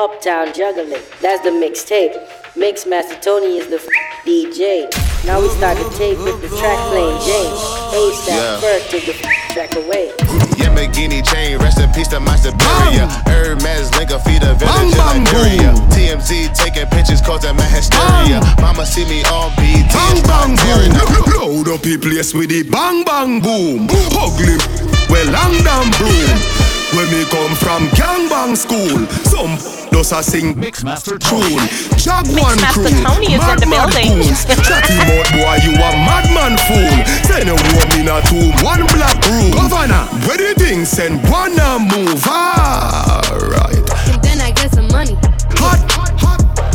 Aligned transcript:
Uptown 0.00 0.48
Juggling. 0.54 0.96
That's 1.20 1.42
the 1.44 1.50
mixtape. 1.50 2.16
Mix 2.56 2.86
Master 2.86 3.16
Tony 3.20 3.58
is 3.58 3.68
the 3.68 3.76
f- 3.76 4.24
DJ. 4.24 4.88
Now 5.26 5.42
we 5.42 5.48
start 5.50 5.76
the 5.76 5.84
tape 5.92 6.16
with 6.24 6.40
the 6.40 6.48
track 6.56 6.78
playing 6.88 7.20
James. 7.20 7.60
A-Step 7.92 8.32
Yeah. 8.40 8.60
first 8.64 8.88
take 8.90 9.04
the 9.04 9.12
f- 9.12 9.52
track 9.52 9.76
away. 9.76 10.08
Lamborghini 10.56 11.20
chain, 11.20 11.58
rest 11.58 11.78
in 11.80 11.92
peace 11.92 12.08
to 12.08 12.18
my 12.18 12.34
superior. 12.36 13.04
Hermes 13.28 13.92
link 14.00 14.08
a 14.10 14.18
feed 14.20 14.42
a 14.42 14.54
village 14.56 14.72
Bang, 14.72 14.88
in 14.88 14.96
bang, 14.96 15.24
Liberia. 15.36 15.72
boom. 15.76 15.90
TMZ 15.92 16.48
taking 16.56 16.86
pictures 16.88 17.20
causing 17.20 17.54
my 17.56 17.68
hysteria. 17.68 18.40
Mama 18.62 18.86
see 18.86 19.04
me 19.04 19.20
on 19.24 19.52
BT. 19.60 19.84
Bang 19.92 20.22
bang 20.24 20.56
boom. 20.56 21.28
Load 21.36 21.68
up 21.68 21.82
the 21.82 21.98
place 21.98 22.32
with 22.32 22.48
the 22.48 22.62
bang 22.62 23.04
bang 23.04 23.38
boom. 23.40 23.84
Ugly, 24.16 24.56
well 25.12 25.28
long 25.28 25.52
damn 25.60 25.90
broom. 26.00 26.40
When 26.96 27.06
me 27.12 27.22
come 27.30 27.54
from 27.54 27.86
gangbang 27.94 28.56
school, 28.56 29.06
some 29.30 29.54
does 29.90 30.12
a 30.12 30.22
sing 30.22 30.54
Mixmaster 30.54 31.18
tune. 31.18 31.60
Jaguan 31.98 32.56
Mixmaster 32.58 32.90
crew, 32.90 33.04
Tony 33.04 33.26
is 33.34 33.40
in 33.40 33.40
mad 33.40 33.58
the 33.60 33.66
mad 33.66 33.90
building. 33.90 34.22
goons. 34.22 34.44
Chatty 34.66 34.96
mouth 35.06 35.30
boy, 35.34 35.56
you 35.66 35.72
a 35.74 35.90
madman 36.06 36.54
fool. 36.66 36.94
Send 37.26 37.48
a 37.50 37.54
woman 37.54 37.88
in 37.98 38.08
a 38.08 38.18
tomb, 38.26 38.54
one 38.64 38.82
black 38.94 39.18
room. 39.28 39.50
Governor, 39.52 40.04
where 40.26 40.40
you 40.40 40.54
think? 40.54 40.86
send 40.86 41.20
one 41.28 41.52
a 41.58 41.78
move. 41.78 42.22
Alright. 42.26 43.84
And 44.08 44.20
then 44.22 44.40
I 44.40 44.50
get 44.50 44.72
some 44.72 44.88
money. 44.88 45.14
Hot, 45.60 45.80
hot. 45.92 46.10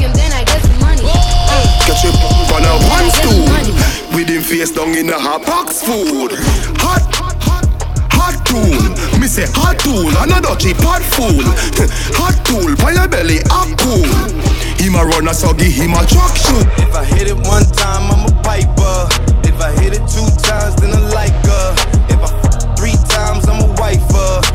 And 0.01 0.13
then 0.13 0.31
I 0.31 0.43
get 0.43 0.61
some 0.61 0.79
money. 0.79 1.03
Hey, 1.03 1.65
Catch 1.87 2.05
a 2.05 2.11
on 2.53 2.63
a 2.63 2.73
one 2.91 3.07
stool 3.11 3.45
money. 3.49 3.73
With 4.15 4.29
him 4.29 4.41
face 4.41 4.71
down 4.71 4.95
in 4.95 5.09
a 5.09 5.19
hot 5.19 5.45
box 5.45 5.83
food 5.83 6.31
Hot, 6.79 7.01
hot, 7.15 7.34
hot, 8.25 8.45
tool 8.45 9.19
Me 9.19 9.27
say 9.27 9.45
hot 9.53 9.77
tool, 9.79 10.09
another 10.25 10.55
cheap 10.57 10.77
hot 10.81 11.01
fool 11.13 11.37
Hot 12.17 12.35
tool, 12.45 12.73
by 12.81 12.91
your 12.97 13.07
belly, 13.07 13.39
hot 13.45 13.77
cool 13.77 14.05
Him 14.81 14.95
a 14.95 15.05
run 15.05 15.27
a 15.27 15.33
so 15.33 15.53
give 15.53 15.73
him 15.73 15.93
a 15.93 16.01
truck 16.05 16.33
shoot 16.35 16.65
If 16.81 16.95
I 16.95 17.05
hit 17.05 17.27
it 17.27 17.37
one 17.37 17.65
time, 17.77 18.09
I'm 18.09 18.25
a 18.25 18.33
piper. 18.41 18.97
If 19.45 19.61
I 19.61 19.71
hit 19.81 19.93
it 19.93 20.03
two 20.09 20.25
times, 20.41 20.75
then 20.81 20.91
I 20.93 21.01
like 21.13 21.37
her. 21.45 21.67
If 22.09 22.19
I 22.19 22.31
f- 22.33 22.77
three 22.77 22.97
times, 23.09 23.47
I'm 23.47 23.61
a 23.61 23.69
wifer. 23.79 24.54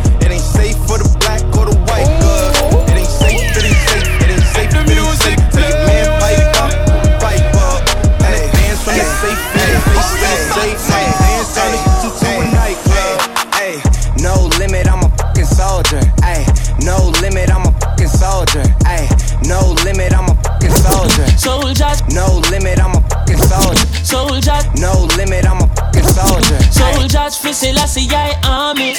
Soldier. 21.41 21.75
Soldiers, 21.75 22.03
No 22.15 22.41
limit, 22.51 22.79
I'm 22.81 22.95
a 22.97 23.01
fucking 23.09 23.39
soldier. 23.39 23.87
soldiers, 24.05 24.65
No 24.77 25.09
limit, 25.17 25.47
I'm 25.47 25.63
a 25.63 25.67
fucking 25.75 26.05
soldier. 26.05 26.57
Ay, 26.61 26.93
soldiers 26.93 27.37
for 27.37 27.53
Selassie 27.53 28.09
I 28.11 28.37
am 28.45 28.77
army. 28.77 28.95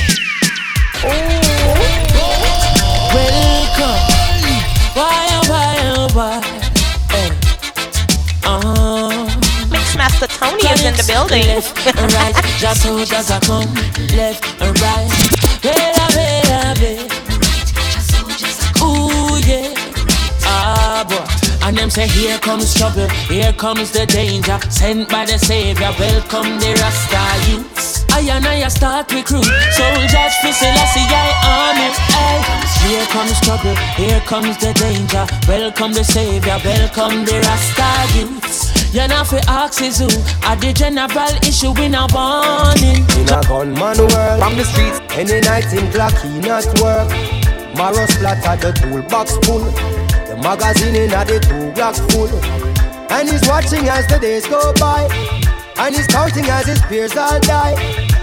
Welcome. 3.13 3.99
Why, 4.93 5.27
oh, 5.31 5.43
why, 5.49 5.75
oh, 5.95 6.07
why? 6.13 6.41
Hey. 7.11 7.29
Uh, 8.43 9.27
Mixmaster 9.69 10.27
Tony 10.37 10.63
is 10.73 10.83
in 10.83 10.93
the 10.95 11.03
building. 11.07 11.45
Left 11.47 11.97
and 11.97 12.13
right, 12.13 12.35
just 12.59 12.81
soldiers 12.83 13.31
are 13.31 13.41
come. 13.41 13.73
Left 14.15 14.45
and 14.61 14.79
right. 14.81 15.09
Bella, 15.61 16.07
bella, 16.13 16.75
bella. 16.79 17.10
And 21.71 21.77
them 21.77 21.89
say, 21.89 22.05
here 22.09 22.37
comes 22.37 22.73
trouble, 22.73 23.07
here 23.31 23.53
comes 23.53 23.91
the 23.91 24.05
danger. 24.05 24.59
Sent 24.69 25.07
by 25.07 25.23
the 25.23 25.39
Savior, 25.39 25.95
welcome 25.97 26.59
the 26.59 26.75
Rasta 26.75 27.23
youths. 27.49 28.03
I 28.11 28.27
and 28.27 28.45
I 28.45 28.67
start 28.67 29.09
recruit 29.13 29.47
soldiers 29.71 30.35
for 30.43 30.51
Selassie 30.51 31.07
army. 31.47 31.87
Ay. 32.11 32.43
Here 32.83 33.05
comes 33.15 33.39
trouble, 33.39 33.73
here 33.95 34.19
comes 34.27 34.57
the 34.57 34.73
danger. 34.73 35.23
Welcome 35.47 35.93
the 35.93 36.03
Savior, 36.03 36.59
welcome 36.59 37.23
the 37.23 37.39
Rasta 37.39 38.19
youths. 38.19 38.93
You're 38.93 39.07
not 39.07 39.27
for 39.27 39.39
axes 39.47 39.99
who 39.99 40.11
are 40.43 40.57
the 40.57 40.73
general 40.75 41.31
issue 41.47 41.71
in 41.79 41.95
a 41.95 42.05
warning. 42.11 43.07
In 43.15 43.31
a 43.31 43.39
gunman 43.47 44.11
world, 44.11 44.43
from 44.43 44.57
the 44.57 44.65
streets, 44.65 44.99
any 45.15 45.39
night 45.39 45.71
in 45.71 45.89
black, 45.91 46.19
he 46.19 46.37
not 46.41 46.67
work. 46.83 47.07
Marrow 47.79 48.05
splatter, 48.07 48.59
the 48.59 48.73
toolbox 48.73 49.37
full. 49.47 50.00
Magazine 50.41 50.95
in 50.95 51.13
a 51.13 51.23
the 51.23 51.39
two 51.39 51.71
blocks 51.73 51.99
full. 52.09 52.27
And 53.13 53.29
he's 53.29 53.47
watching 53.47 53.87
as 53.87 54.07
the 54.07 54.17
days 54.17 54.47
go 54.47 54.73
by. 54.79 55.05
And 55.77 55.95
he's 55.95 56.07
counting 56.07 56.45
as 56.45 56.65
his 56.65 56.81
peers 56.89 57.15
all 57.15 57.39
die. 57.41 57.75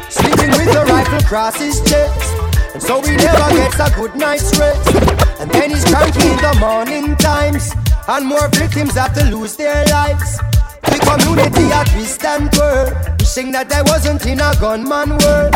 Sleeping 0.09 0.51
with 0.51 0.73
the 0.73 0.84
rifle 0.89 1.19
across 1.19 1.61
his 1.61 1.81
chest. 1.89 2.34
And 2.75 2.83
so 2.83 3.01
he 3.03 3.15
never 3.15 3.55
gets 3.55 3.79
a 3.79 3.89
good 3.95 4.17
night's 4.17 4.59
rest. 4.59 4.97
And 5.39 5.49
then 5.51 5.71
he's 5.71 5.84
cranky 5.84 6.27
in 6.27 6.39
the 6.39 6.56
morning 6.59 7.15
times. 7.17 7.71
And 8.09 8.27
more 8.27 8.49
victims 8.49 8.95
have 8.95 9.15
to 9.15 9.25
lose 9.31 9.55
their 9.55 9.85
lives. 9.87 10.39
The 10.83 10.99
community 10.99 11.71
at 11.71 11.87
twist 11.87 12.25
and 12.25 12.50
twirl. 12.50 12.91
Wishing 13.21 13.53
that 13.53 13.73
I 13.73 13.83
wasn't 13.83 14.27
in 14.27 14.41
a 14.41 14.56
gunman 14.59 15.19
world. 15.19 15.55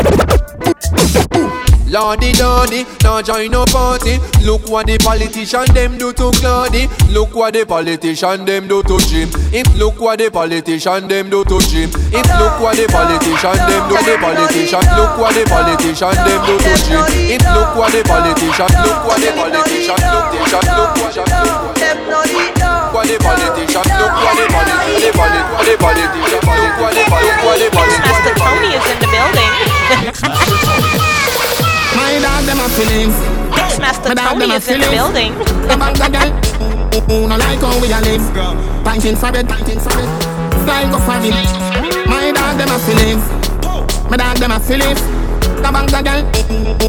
Lordy, 1.87 2.33
lordy, 2.39 2.85
now 3.03 3.21
join 3.21 3.51
no 3.51 3.65
party. 3.65 4.17
Look 4.41 4.67
what 4.69 4.87
the 4.87 4.97
politician 4.97 5.65
them 5.73 5.97
do 5.97 6.13
to 6.13 6.31
Claudy. 6.39 6.87
Look 7.11 7.35
what 7.35 7.53
the 7.53 7.65
politician 7.65 8.45
them 8.45 8.67
do 8.67 8.81
to 8.83 8.97
Jim. 9.07 9.29
If 9.53 9.67
look 9.75 9.99
what 9.99 10.19
the 10.19 10.31
politician 10.31 11.07
them 11.07 11.29
do 11.29 11.43
to 11.43 11.59
Jim. 11.69 11.89
If 12.09 12.27
look 12.39 12.55
what 12.59 12.77
the 12.77 12.87
politician 12.87 13.57
them 13.67 13.83
do 13.89 13.97
the 14.01 14.15
politician. 14.17 14.83
Look 14.95 15.17
what 15.17 15.35
the 15.35 15.43
politician 15.45 16.15
them 16.23 16.39
do 16.47 16.55
to 16.57 16.73
Jim. 16.87 17.03
If 17.35 17.43
look 17.51 17.75
what 17.75 17.91
the 17.91 18.01
politician, 18.03 18.69
look 18.83 18.99
what 19.05 19.19
the 19.21 19.31
politician, 19.35 19.99
look 20.11 20.27
the 20.31 20.39
look 20.39 20.93
what 20.97 21.13
shot, 21.13 21.27
look 21.27 21.73
what 21.73 22.23
what 22.93 23.07
the 23.09 23.17
politician, 23.17 23.85
look 23.99 24.13
what 24.13 24.35
the 24.37 24.45
politician, 24.53 25.11
polit- 25.13 25.49
what 25.49 25.65
the 25.65 25.72
politician, 25.72 25.72
Mixmaster 34.03 34.15
My 34.15 34.33
Tony 34.33 34.51
a 34.51 34.57
is 34.57 34.67
in 34.67 34.81
the 34.81 34.89
building. 34.91 35.31
The 35.63 35.75
bank 35.79 35.97
girl. 36.11 36.29
Who 37.07 37.27
no 37.27 37.37
like 37.37 37.59
how 37.59 37.79
we 37.79 37.87
a 37.87 37.99
live. 38.03 38.25
Pinting 38.83 39.17
for 39.17 39.31
it, 39.31 39.47
pinting 39.47 39.79
for 39.79 39.95
it. 39.95 40.09
Flying 40.63 40.91
go 40.91 40.99
for 40.99 41.15
it. 41.23 41.31
My 42.07 42.31
dog 42.31 42.57
them 42.57 42.69
a 42.69 42.77
feelings. 42.83 43.23
My 44.09 44.17
dog 44.17 44.37
them 44.37 44.51
a 44.51 44.59
feelings. 44.59 45.01
The 45.63 45.69
bank 45.71 45.91
girl. 45.91 46.21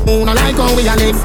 Who 0.04 0.24
no 0.26 0.34
like 0.34 0.56
how 0.58 0.74
we 0.74 0.86
a 0.88 0.94
live. 0.98 1.18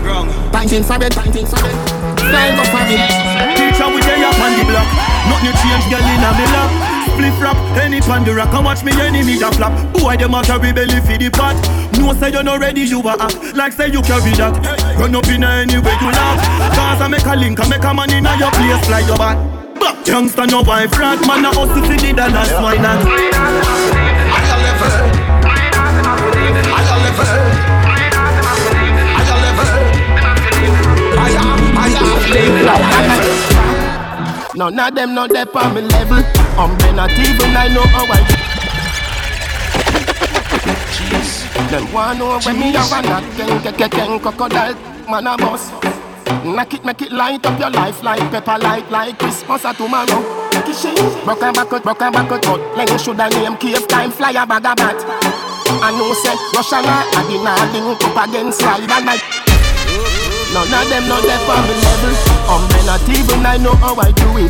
Pinting 0.53 0.85
for 0.85 1.01
it, 1.01 1.13
pinting 1.13 1.47
for 1.49 1.61
it. 1.65 1.77
Flying 2.21 2.55
go 2.55 2.63
for 2.69 2.85
it. 2.85 3.09
Teacher, 3.57 3.89
we 3.89 4.01
day 4.01 4.21
up 4.23 4.37
on 4.37 4.53
the 4.57 4.63
block. 4.69 4.89
Nothing 5.25 5.55
change, 5.57 5.85
girl 5.89 6.05
in 6.05 6.21
a 6.21 6.29
me 6.37 6.45
lap. 6.53 6.88
Flip 7.19 7.33
flop, 7.33 7.57
any 7.75 7.99
rock 7.99 8.53
and 8.53 8.63
watch 8.63 8.81
me 8.85 8.93
enemy 8.93 9.35
a 9.41 9.51
flap. 9.51 9.75
Boy, 9.93 10.15
them 10.15 10.33
a 10.33 10.41
carry 10.41 10.71
belly 10.71 11.01
for 11.01 11.17
the 11.17 11.29
pot. 11.29 11.53
No 11.99 12.13
say 12.13 12.31
you 12.31 12.41
not 12.41 12.61
ready, 12.61 12.83
you 12.83 13.01
a 13.01 13.11
act 13.19 13.55
like 13.55 13.73
say 13.73 13.91
you 13.91 14.01
carry 14.01 14.31
that. 14.39 14.55
Run 14.97 15.13
up 15.13 15.27
in 15.27 15.43
any 15.43 15.79
way 15.83 15.97
you 15.99 16.11
laugh. 16.15 16.39
Cause 16.71 17.01
I 17.01 17.09
make 17.09 17.25
a 17.25 17.35
link, 17.35 17.59
I 17.59 17.67
make 17.67 17.83
a 17.83 17.93
man 17.93 18.09
in 18.11 18.23
your 18.23 18.51
place, 18.51 18.85
fly 18.87 19.01
your 19.01 19.17
back. 19.17 19.35
Back 19.81 20.07
youngster, 20.07 20.47
no 20.47 20.61
wife 20.61 20.97
rat, 20.97 21.19
man 21.27 21.43
a 21.43 21.49
hustle 21.51 21.83
for 21.83 21.97
the 21.99 22.13
dollars, 22.15 22.51
why 22.55 22.77
not? 22.79 23.03
None 34.55 34.79
of 34.79 34.95
them 34.95 35.13
not 35.13 35.29
there 35.29 35.45
on 35.57 35.75
me 35.75 35.81
level. 35.81 36.17
Um, 36.57 36.75
I'm 36.81 36.95
not 36.95 37.11
even 37.11 37.55
I 37.55 37.67
know 37.67 37.85
how 37.85 38.05
I. 38.09 38.19
Jeez. 40.89 41.69
Them 41.69 41.93
want 41.93 42.17
know 42.17 42.39
when 42.39 42.59
me 42.59 42.69
a 42.73 42.81
ken 42.81 43.61
ken 43.61 43.75
ken 43.75 43.89
ken 43.89 44.19
crocodile 44.19 44.73
man 45.07 45.27
a 45.27 45.37
boss. 45.37 45.69
Knock 46.43 46.73
it, 46.73 46.83
make 46.83 47.01
it 47.03 47.11
light 47.11 47.45
up 47.45 47.59
your 47.59 47.69
life 47.69 48.01
like 48.01 48.19
pepper 48.31 48.57
light 48.57 48.89
like 48.89 49.19
Christmas 49.19 49.65
or 49.65 49.73
tomorrow. 49.73 50.49
Make 50.53 51.25
broke 51.25 51.43
and 51.43 51.55
back 51.55 51.71
out, 51.73 51.83
broke 51.83 52.01
and 52.01 52.13
back 52.13 52.31
out, 52.31 52.41
but 52.41 52.77
like 52.77 52.89
you 52.89 52.97
shoulda 52.97 53.29
name 53.29 53.55
cave 53.57 53.87
time 53.87 54.09
fly 54.09 54.31
a 54.31 54.47
bag 54.47 54.65
of 54.65 54.75
bat. 54.77 54.97
I 55.81 55.91
know 55.93 56.11
say 56.13 56.33
Russian 56.57 56.89
a 56.89 57.21
be 57.29 57.37
nah 57.43 57.69
link 57.71 58.03
up 58.03 58.27
against 58.27 58.57
slide 58.57 58.89
and 58.89 59.05
night. 59.05 60.18
None 60.53 60.65
of 60.65 60.89
them 60.89 61.05
know 61.07 61.21
that 61.21 61.41
the 61.45 61.75
level. 61.77 62.13
Me 62.73 62.81
not 62.85 63.01
even 63.05 63.45
I 63.45 63.57
know 63.57 63.75
how 63.75 63.93
I 64.01 64.11
do 64.11 64.37
it. 64.41 64.49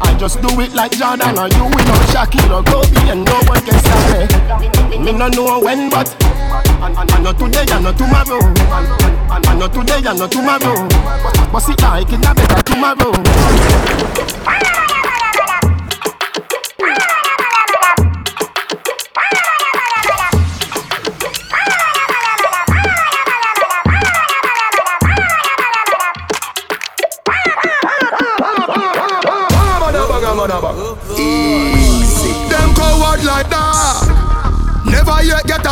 I 0.00 0.14
just 0.18 0.40
do 0.42 0.60
it 0.60 0.74
like 0.74 0.92
Jordan 0.92 1.38
or 1.38 1.48
you, 1.48 1.64
we 1.64 1.80
know 1.88 1.98
Shaquille 2.12 2.52
or 2.52 2.62
Kobe, 2.62 3.08
and 3.08 3.24
no 3.24 3.32
one 3.48 3.60
can 3.64 3.78
stop 3.80 4.90
me. 4.92 4.98
Me 4.98 5.12
no 5.12 5.28
know 5.28 5.58
when, 5.60 5.88
but 5.88 6.14
and, 6.84 7.10
and 7.10 7.24
not 7.24 7.38
today 7.38 7.64
and 7.72 7.84
not 7.84 7.96
tomorrow. 7.96 8.40
And, 8.44 9.32
and, 9.32 9.46
and 9.46 9.58
not 9.58 9.72
today 9.72 10.02
and 10.04 10.18
not 10.18 10.30
tomorrow. 10.30 10.86
But, 10.88 11.52
but 11.52 11.68
it 11.68 11.80
like 11.82 12.12
in 12.12 12.24
a 12.24 12.34
better 12.34 12.62
tomorrow. 12.62 13.12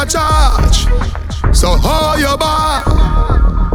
Charge. 0.09 0.87
So 1.55 1.77
how 1.77 2.17
you 2.17 2.37
bar? 2.37 2.83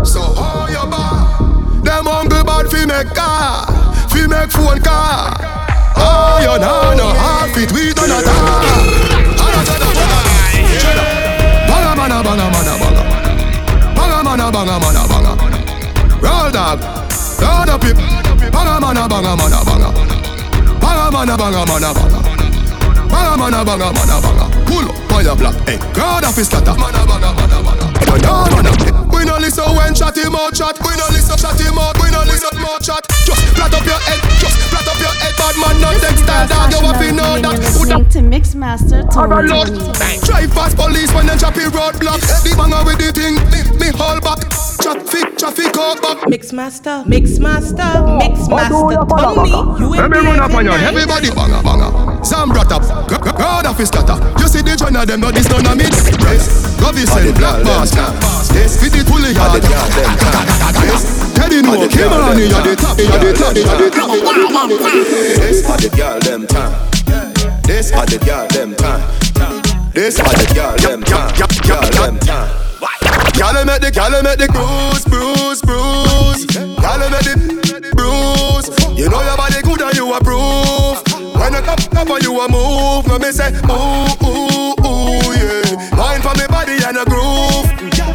So 0.05 0.21
how 0.21 0.67
you 0.67 0.85
bar? 0.89 1.83
Them 1.83 2.05
hungry 2.05 2.43
bad 2.43 2.69
fi 2.69 2.85
make 2.85 3.13
car, 3.13 3.67
fi 4.09 4.27
make 4.27 4.51
phone 4.51 4.79
car. 4.81 5.33
Oh, 5.97 6.39
you 6.41 6.57
know 6.59 6.93
no 6.95 7.07
half 7.13 7.57
it 7.57 7.71
we 7.71 7.93
done 7.93 8.11
a 8.11 8.21
Banga 11.67 11.95
mana 11.95 12.23
banga 12.23 12.47
mana 12.53 12.73
banga. 12.81 13.03
Banga 13.95 14.23
mana 14.23 14.51
banga 14.51 14.75
mana 14.79 15.01
banga. 15.11 15.33
Roll 16.21 16.51
dog. 16.51 16.79
Roll 17.41 17.69
up 17.69 17.83
it. 17.83 17.97
Banga 18.51 18.79
mana 18.79 19.07
banga 19.07 19.35
mana 19.35 19.59
banga. 19.65 19.89
Banga 20.79 21.11
mana 21.11 21.37
banga 21.37 21.65
mana 21.65 21.93
banga. 21.93 22.19
Banga 23.09 23.37
mana 23.37 23.65
banga 23.65 23.93
mana 23.93 24.21
banga. 24.21 24.45
Pull 24.65 24.89
up 24.89 25.00
on 25.21 25.25
your 25.25 25.37
block, 25.37 25.55
hey. 25.69 25.77
God 25.93 26.25
of 26.25 26.35
his 26.35 26.49
tata. 26.49 26.73
Mana 26.73 27.05
banga 27.05 27.29
mana 27.37 27.57
banga. 27.61 27.85
No 28.09 28.17
no 28.17 28.33
mana. 28.49 28.71
We 29.13 29.21
no 29.25 29.37
listen 29.37 29.69
when 29.77 29.93
chat 29.93 30.17
him 30.17 30.33
out 30.33 30.53
chat. 30.57 30.73
We 30.81 30.97
no 30.97 31.05
listen 31.13 31.37
chat 31.37 31.61
him 31.61 31.77
out. 31.77 31.93
We 32.01 32.09
no 32.09 32.25
listen 32.25 32.57
more 32.57 32.81
chat. 32.81 33.05
Just 33.25 33.41
flat 33.53 33.69
up 33.69 33.85
your 33.85 34.01
head. 34.09 34.19
Just 34.41 34.57
flat 34.73 34.87
up 34.89 34.97
your 34.97 35.13
head. 35.21 35.33
Bad 35.37 35.55
man 35.61 35.75
not 35.77 35.95
text 36.01 36.25
that 36.25 36.49
dog. 36.49 36.73
You 36.73 36.81
have 36.81 36.97
to 36.97 37.07
know 37.13 37.37
that. 37.37 37.59
Listening 37.61 38.09
to 38.09 38.19
Mixmaster 38.25 39.05
Tony. 39.13 39.45
Drive 40.25 40.51
past 40.57 40.75
police 40.75 41.13
when 41.13 41.27
them 41.29 41.37
choppy 41.37 41.69
roadblock. 41.69 42.21
The 42.41 42.57
banger 42.57 42.81
with 42.81 42.97
the 42.97 43.13
thing. 43.13 43.37
Me, 43.53 43.61
me 43.77 43.89
hold 43.93 44.25
back. 44.25 44.41
Traffic, 44.81 45.37
traffic 45.37 45.77
out 45.77 46.01
back. 46.01 46.17
Mixmaster, 46.25 47.05
Mixmaster, 47.05 47.93
Mixmaster 48.17 48.97
oh, 48.97 49.05
Tony. 49.05 49.53
You 49.77 49.89
Let 50.01 50.09
me 50.09 50.17
run 50.17 50.39
up 50.39 50.51
on 50.51 50.65
you. 50.65 50.71
Everybody 50.71 51.29
banger 51.29 51.60
Sam 52.41 52.49
brought 52.49 52.71
up. 52.71 52.81
God 53.37 53.67
of 53.67 53.77
his 53.77 53.91
tata. 53.91 54.17
You 54.41 54.47
see 54.47 54.65
the 54.65 54.73
joint 54.73 54.97
of 54.97 55.05
them, 55.05 55.21
but 55.21 55.35
this 55.35 55.45
none 55.45 55.61
of 55.61 55.77
me. 55.77 55.85
Go 56.81 56.89
Vicent, 56.89 57.37
Black 57.37 57.61
Master. 57.61 58.09
This 58.49 58.81
fit 58.81 58.97
it 58.97 59.05
fully 59.05 59.37
hard. 59.37 59.61
Yes. 59.61 61.05
Teddy 61.37 61.61
no, 61.61 61.85
came 61.85 62.09
on 62.09 62.41
you. 62.41 62.49
You're 62.49 62.65
the 62.65 62.73
top. 62.73 62.97
You're 62.97 63.13
the 63.21 63.37
top. 63.37 63.53
You're 63.53 63.77
the 63.77 63.93
top. 63.93 64.09
This 65.37 65.69
are 65.69 65.77
the 65.77 65.89
girl 65.93 66.17
them 66.17 66.47
time. 66.47 66.73
This 67.61 67.93
are 67.93 68.09
the 68.09 68.17
girl 68.17 68.47
them 68.49 68.73
time. 68.73 69.05
This 69.93 70.17
are 70.17 70.33
the 70.33 70.49
girl 70.49 70.73
them 70.81 71.03
time. 71.03 71.29
Girl 71.37 71.85
them 71.93 72.17
time. 72.25 72.49
Gyal 73.37 73.65
make 73.69 73.81
the 73.81 73.91
gyal 73.93 74.17
make 74.23 74.39
the 74.41 74.49
bruise, 74.49 75.05
bruise, 75.05 75.61
bruise. 75.61 76.10
When 81.41 81.53
you 81.53 81.61
come 81.61 81.97
up 81.97 82.07
and 82.07 82.23
you 82.23 82.39
a 82.39 82.47
move, 82.47 83.07
no 83.07 83.17
me 83.17 83.31
say 83.31 83.49
ooh 83.65 84.13
ooh 84.21 84.77
ooh 84.85 85.33
yeah. 85.33 85.97
Mind 85.97 86.21
for 86.21 86.37
me 86.37 86.45
body 86.45 86.77
and 86.85 86.97
a 86.97 87.05
groove. 87.09 87.65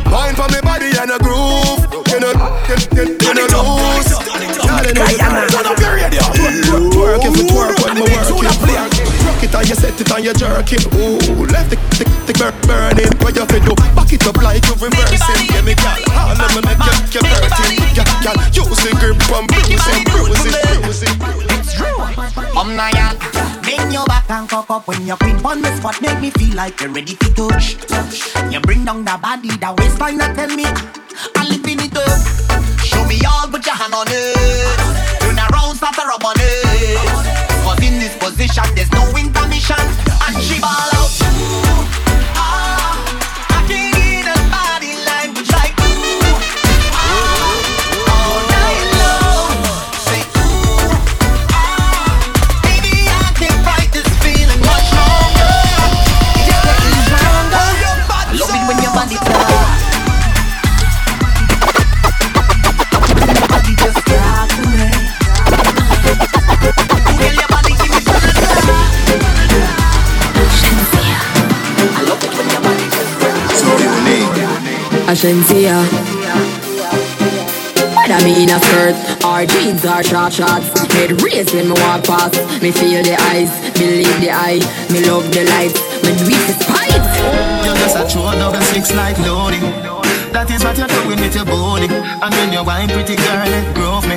Mind 0.07 0.37
for 0.37 0.47
me 0.47 0.61
body 0.63 0.95
and 0.95 1.11
a 1.11 1.19
groove. 1.19 1.91
You 2.07 2.21
know 2.21 2.33
you, 2.71 2.77
you, 2.95 3.19
you 3.21 3.35
know 3.35 3.97
and 9.57 9.69
you 9.69 9.75
set 9.75 10.01
it 10.01 10.11
and 10.13 10.25
you 10.25 10.35
jerk 10.35 10.73
it. 10.73 10.85
Ooh, 10.93 11.49
left 11.49 11.71
the 11.73 11.77
the 11.97 12.05
the 12.29 12.33
burn 12.37 12.53
burning. 12.69 13.13
What 13.25 13.35
you 13.35 13.47
fi 13.49 13.59
do? 13.65 13.73
Back 13.97 14.13
it 14.13 14.27
up 14.29 14.37
like 14.45 14.65
you 14.69 14.77
reversing. 14.77 15.49
Yeah 15.49 15.65
me 15.65 15.75
gyal, 15.75 15.97
all 16.13 16.37
of 16.37 16.53
me 16.53 16.61
make 16.69 16.77
you 17.11 17.21
you 17.21 17.33
hurting. 17.33 17.81
Gyal, 17.97 18.07
gyal, 18.21 18.37
use 18.53 18.81
the 18.85 18.91
grip 19.01 19.17
and 19.17 19.49
bruise 19.49 19.87
it, 19.89 20.05
bruise 20.13 20.45
it, 20.47 20.61
bruise 20.85 21.03
it. 21.03 21.17
Come 22.53 22.77
now, 22.77 22.89
yeah. 22.93 23.13
Bend 23.63 23.93
your 23.93 24.05
back 24.07 24.31
and 24.31 24.49
cock 24.49 24.71
up 24.71 24.87
when 24.87 25.07
you 25.07 25.17
queen 25.17 25.37
on 25.45 25.63
the 25.63 25.75
spot. 25.77 26.01
Make 26.03 26.21
me 26.21 26.31
feel 26.31 26.55
like 26.55 26.81
you're 26.81 26.91
ready 26.91 27.17
to 27.17 27.29
touch. 27.35 27.77
You 28.53 28.61
bring 28.61 28.85
down 28.85 29.05
the 29.05 29.19
body, 29.21 29.49
the 29.49 29.75
waistline, 29.79 30.21
and 30.21 30.37
tell 30.37 30.53
me 30.55 30.65
I'm 31.35 31.49
lifting 31.49 31.81
it 31.81 31.97
up. 31.97 32.81
Show 32.85 33.05
me 33.07 33.21
all, 33.25 33.49
put 33.49 33.65
your 33.65 33.75
hand 33.75 33.95
on 33.95 34.07
it. 34.09 34.37
Turn 35.21 35.39
around, 35.39 35.77
start 35.77 35.95
to 35.97 36.03
rub 36.07 36.25
on 36.25 36.37
it. 36.39 37.56
Position, 38.19 38.65
there's 38.75 38.91
no 38.93 39.05
intermission. 39.17 39.77
And 40.27 40.43
she 40.43 40.61
ball 40.61 40.96
unique. 75.07 75.45
Ashensia. 75.45 75.77
Whether 77.97 78.25
me 78.25 78.43
in 78.45 78.51
a 78.51 78.61
skirt 78.61 78.95
or 79.25 79.47
jeans 79.47 79.85
or 79.85 80.03
short 80.03 80.33
shorts 80.33 80.69
Head 80.93 81.21
raised 81.23 81.55
when 81.55 81.69
me 81.69 81.75
walk 81.75 82.05
past 82.05 82.39
Me 82.63 82.71
feel 82.71 83.03
the 83.03 83.17
eyes, 83.33 83.51
believe 83.75 84.21
the 84.21 84.31
eye 84.31 84.61
Me 84.93 85.03
love 85.05 85.27
the 85.33 85.43
lights, 85.43 85.81
me 86.05 86.15
do 86.15 86.31
it 86.31 86.47
despite 86.47 87.03
You're 87.65 87.75
just 87.75 87.97
a 87.97 88.07
true 88.07 88.31
double 88.39 88.61
six 88.71 88.95
like 88.95 89.19
loading. 89.19 89.63
That 90.33 90.51
is 90.51 90.63
what 90.63 90.77
you're 90.79 90.87
doing 90.87 91.19
with 91.19 91.35
your 91.35 91.47
body. 91.47 91.89
And 91.89 92.31
when 92.35 92.53
you're 92.53 92.63
wine, 92.63 92.89
pretty 92.89 93.17
girl, 93.17 93.49
it 93.49 93.67
groove 93.75 94.05
me. 94.05 94.17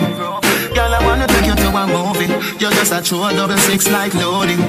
Girl, 0.75 0.91
I 0.94 1.00
wanna 1.01 1.25
take 1.25 1.47
you 1.47 1.56
to 1.71 1.77
a 1.77 1.88
movie. 1.88 2.27
You're 2.60 2.72
just 2.72 2.91
a 2.91 3.01
true 3.01 3.29
double 3.29 3.58
six 3.58 3.89
like 3.89 4.13
loading. 4.15 4.60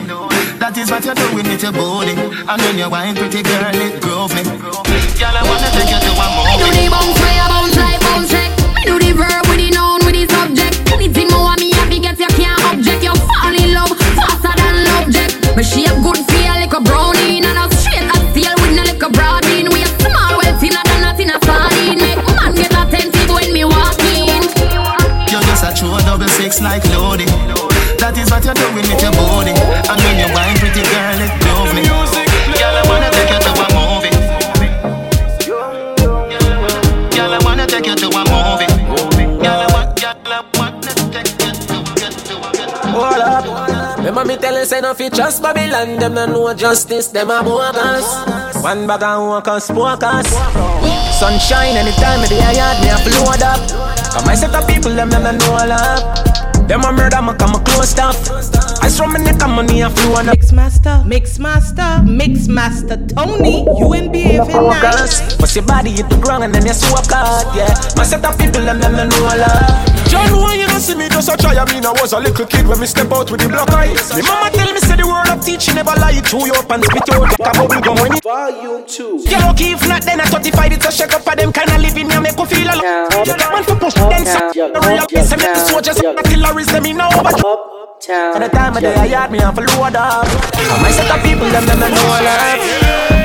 That 0.61 0.77
is 0.77 0.91
what 0.91 1.05
you're 1.05 1.15
doing 1.15 1.49
with 1.49 1.63
your 1.63 1.73
body. 1.73 2.13
And 2.13 2.61
when 2.61 2.77
you're 2.79 2.91
wine, 2.91 3.17
pretty 3.17 3.43
girl, 3.43 3.73
it 3.73 4.01
groove 4.01 4.33
me. 4.37 4.45
Girl, 4.45 5.35
I 5.35 5.43
wanna 5.49 5.69
take 5.73 5.89
you 5.89 6.01
to 6.01 6.13
a 6.13 6.27
Me 6.37 6.55
do 6.61 6.69
the 6.69 6.85
movie. 6.85 6.93
bounce 6.93 7.19
where 7.21 7.49
bounce 7.49 7.77
like 7.77 8.01
bounce 8.01 8.31
check 8.31 8.51
do 8.85 8.99
the 8.99 9.13
verb 9.13 9.45
with 9.49 9.61
the 9.61 9.71
noun 9.73 10.01
with 10.05 10.17
the 10.17 10.25
subject 10.29 10.77
Anything 10.93 11.29
more 11.33 11.57
me 11.57 11.73
get 12.01 12.19
you 12.19 12.31
can't 12.37 12.61
object 12.73 13.03
You 13.05 13.15
fall 13.15 13.55
in 13.55 13.75
love 13.75 13.93
faster 14.17 14.53
than 14.57 14.85
love 14.85 15.09
jet 15.11 15.33
Me 15.57 15.63
shape 15.63 15.97
good 16.05 16.30
true 26.51 26.65
like 26.65 26.85
loading. 26.91 27.31
That 27.99 28.17
is 28.19 28.31
what 28.31 28.45
you're 28.45 28.55
doing 28.55 28.75
with 28.75 29.03
your 29.03 29.13
body. 29.13 29.55
And 29.55 29.99
when 30.03 30.19
you're 30.19 30.33
wine, 30.35 30.57
pretty 30.59 30.83
girl, 30.83 31.21
it 31.21 31.31
groove 31.43 31.73
me. 31.75 31.83
Girl, 31.87 32.75
I 32.75 32.83
wanna 32.91 33.11
take 33.11 33.31
you 33.31 33.41
to 33.41 33.53
a 33.55 33.67
movie. 33.77 34.11
Girl, 37.15 37.33
I 37.35 37.39
wanna 37.45 37.67
take 37.67 37.87
you 37.87 37.95
to 37.95 38.09
a 38.09 38.23
movie. 38.27 38.67
Girl, 39.39 39.61
I 39.63 39.69
want, 39.71 39.95
girl, 40.01 40.15
I 40.27 40.43
wanna 40.59 40.93
take 41.15 41.31
you 41.39 41.53
to 41.55 41.77
Hold 42.91 43.21
up. 43.21 43.99
Remember 43.99 44.25
me 44.25 44.37
telling 44.37 44.65
say 44.65 44.81
no 44.81 44.95
fit 44.95 45.13
trust 45.13 45.43
Babylon 45.43 45.99
Them 45.99 46.15
no 46.15 46.27
know 46.27 46.55
justice, 46.55 47.09
them 47.09 47.31
a 47.31 47.43
bogus 47.45 48.07
One 48.65 48.87
bag 48.87 49.03
of 49.03 49.29
workers, 49.29 49.69
focus 49.69 50.27
Sunshine 51.21 51.77
anytime 51.77 52.23
me 52.23 52.29
the 52.29 52.37
yard 52.57 52.81
me 52.81 52.89
a 52.89 52.97
load 53.23 53.43
up 53.43 53.80
Come 54.13 54.29
I 54.29 54.35
set 54.35 54.55
of 54.55 54.67
people, 54.67 54.95
them 54.95 55.11
them 55.11 55.23
no 55.23 55.33
know 55.37 55.53
all 55.53 55.73
up 55.73 56.67
Them 56.67 56.85
a 56.85 56.93
murder, 56.93 57.21
me 57.21 57.35
come 57.37 57.55
a 57.55 57.61
close 57.61 57.91
stuff 57.91 58.17
I 58.81 58.89
saw 58.89 59.07
me 59.07 59.23
neck 59.23 59.43
and 59.43 59.53
money 59.53 59.83
a 59.83 59.91
Mix 60.25 60.53
master, 60.53 61.05
mix 61.07 61.39
master, 61.39 62.03
mix 62.03 62.49
master 62.49 62.97
Tony. 63.07 63.61
You 63.79 63.95
ain't 63.95 64.11
behaving 64.13 64.49
nice. 64.49 65.37
Bust 65.37 65.55
your 65.55 65.67
body 65.67 65.91
hit 65.91 66.09
the 66.09 66.17
ground 66.17 66.45
and 66.45 66.55
then 66.55 66.65
you 66.65 66.73
swap 66.73 67.05
out, 67.13 67.55
yeah 67.55 67.69
My 67.97 68.05
set 68.05 68.25
of 68.25 68.39
people, 68.39 68.63
them 68.63 68.81
them 68.81 68.93
no 68.97 69.05
know 69.05 69.25
all 69.25 69.43
up 69.45 69.91
John, 70.09 70.33
why 70.41 70.55
you 70.55 70.67
don't 70.67 70.81
see 70.81 70.97
me 70.97 71.09
just 71.09 71.29
a 71.29 71.37
try 71.37 71.51
Cause 71.51 71.59
I 71.59 71.75
mean 71.75 71.85
I 71.85 71.91
was 72.01 72.13
a 72.13 72.21
little 72.21 72.47
kid 72.47 72.65
when 72.65 72.79
me 72.79 72.87
step 72.87 73.11
out 73.11 73.29
with 73.29 73.41
the 73.43 73.49
black 73.49 73.69
eyes. 73.75 74.15
Me 74.15 74.23
mama 74.23 74.55
tell 74.55 74.73
me 74.73 74.79
say 75.31 75.39
the 75.39 75.39
word 75.39 75.39
of 75.39 75.45
teaching 75.45 75.75
never 75.75 75.95
lie 76.01 76.21
to 76.21 76.39
you 76.39 76.53
up 76.53 76.71
and 76.71 76.85
spit 76.85 77.09
out 77.11 77.23
like 77.23 77.39
a 77.39 77.53
bubble 77.55 77.81
gum 77.81 77.97
when 78.03 78.13
it. 78.13 78.23
Volume 78.23 78.85
2. 78.87 79.23
You 79.27 79.39
lucky 79.39 79.73
if 79.73 79.89
not 79.89 80.03
then 80.03 80.21
at 80.21 80.29
35 80.29 80.73
it's 80.73 80.87
a 80.87 80.93
shake 80.93 81.15
up 81.15 81.23
for 81.23 81.37
them 81.37 81.53
kind 81.53 81.71
of 81.71 81.81
living 81.81 82.11
here 82.11 82.21
make 82.21 82.39
you 82.39 82.47
feel 82.47 82.67
alive. 82.67 83.27
You 83.27 83.37
man 83.37 83.65
for 83.65 83.77
push 83.77 83.95
them 83.95 84.25
some. 84.25 84.53
The 84.53 84.81
real 84.87 85.07
piece 85.07 85.31
make 85.31 85.55
the 85.55 85.63
soldiers 85.67 85.99
artilleries 86.03 86.67
them 86.67 86.87
in 86.87 87.01
over. 87.01 87.31
Uptown. 87.31 88.37
At 88.37 88.51
the 88.51 88.57
time 88.57 88.77
of 88.77 88.83
day 88.83 88.95
I 88.95 89.07
had 89.07 89.31
me 89.31 89.41
off 89.41 89.59
a 89.59 89.61
load 89.61 89.97
up. 89.97 90.27
And 90.27 90.83
my 90.83 90.91
set 90.91 91.11
of 91.11 91.23
people 91.23 91.49
them 91.51 91.65
them 91.67 91.83
I 91.83 91.89
know 91.91 92.09
love. 92.27 92.61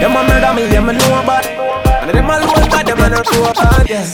Them 0.01 0.15
a 0.15 0.21
murder 0.27 0.53
me 0.53 0.67
them 0.67 0.89
I 0.89 0.93
know 0.93 1.23
about. 1.23 1.45
And 1.45 2.09
them 2.11 2.29
a 2.29 2.35
load 2.43 2.69
but 2.69 2.85
them 2.85 2.99
a 2.99 3.09
no 3.09 3.23
show 3.23 3.45
up. 3.45 3.89
Yeah. 3.89 4.05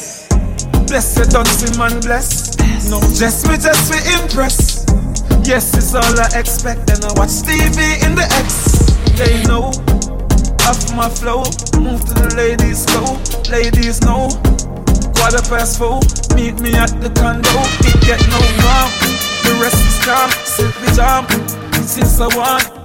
Blessed 0.88 1.32
don't 1.32 1.48
see 1.48 1.78
man 1.78 2.00
bless. 2.02 2.52
No, 2.90 3.00
just 3.00 3.48
me, 3.48 3.56
just 3.56 3.92
me 3.92 4.00
impress. 4.20 4.84
Yes, 5.52 5.76
it's 5.76 5.94
all 5.94 6.18
I 6.18 6.40
expect. 6.40 6.90
And 6.92 7.04
I 7.04 7.12
watch 7.20 7.44
TV 7.44 8.00
in 8.08 8.16
the 8.16 8.24
X. 8.40 8.72
They 9.20 9.44
know 9.44 9.68
off 10.64 10.96
my 10.96 11.10
flow. 11.10 11.44
Move 11.76 12.00
to 12.06 12.14
the 12.14 12.34
ladies 12.38 12.86
slow. 12.86 13.20
Ladies 13.52 14.00
know. 14.00 14.30
Quarter 15.12 15.44
past 15.52 15.78
four. 15.78 16.00
Meet 16.38 16.62
me 16.62 16.74
at 16.74 16.96
the 17.02 17.12
condo. 17.20 17.52
It 17.84 18.00
get 18.00 18.24
no 18.32 18.40
calm. 18.64 18.92
The 19.44 19.60
rest 19.60 19.76
is 19.76 20.00
calm. 20.06 20.32
Sit 20.48 20.72
the 20.86 20.96
jam. 20.96 21.28
Since 21.84 22.22
I 22.22 22.28
want. 22.34 22.81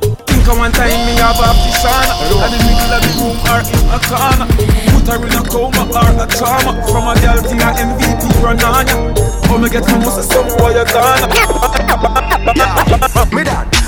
I 0.47 0.55
one 0.55 0.71
time 0.71 1.03
me 1.07 1.17
have 1.19 1.35
a 1.43 1.45
on 1.51 2.07
At 2.39 2.55
the 2.55 2.59
middle 2.63 2.95
of 2.95 3.03
the 3.03 3.11
room 3.19 3.35
or 3.51 3.67
in 3.67 3.83
a 3.91 3.99
corner. 3.99 4.47
Put 4.95 5.11
her 5.11 5.19
in 5.27 5.35
a 5.35 5.43
coma 5.43 5.91
or 5.91 6.15
a 6.23 6.27
trauma. 6.31 6.79
From 6.87 7.11
a 7.11 7.19
girl 7.19 7.43
thing 7.43 7.59
a 7.59 7.75
MVP 7.75 8.31
run 8.43 8.63
on 8.63 8.87
ya 8.87 8.95
Oh 9.51 9.59
me 9.59 9.67
get 9.69 9.83
my 9.87 9.99
muscle 9.99 10.23
some 10.23 10.47
boy 10.59 10.71
you 10.71 10.85
gone? 10.87 11.27
Me 13.35 13.43
dad, 13.43 13.67
do 13.71 13.79
the 13.79 13.86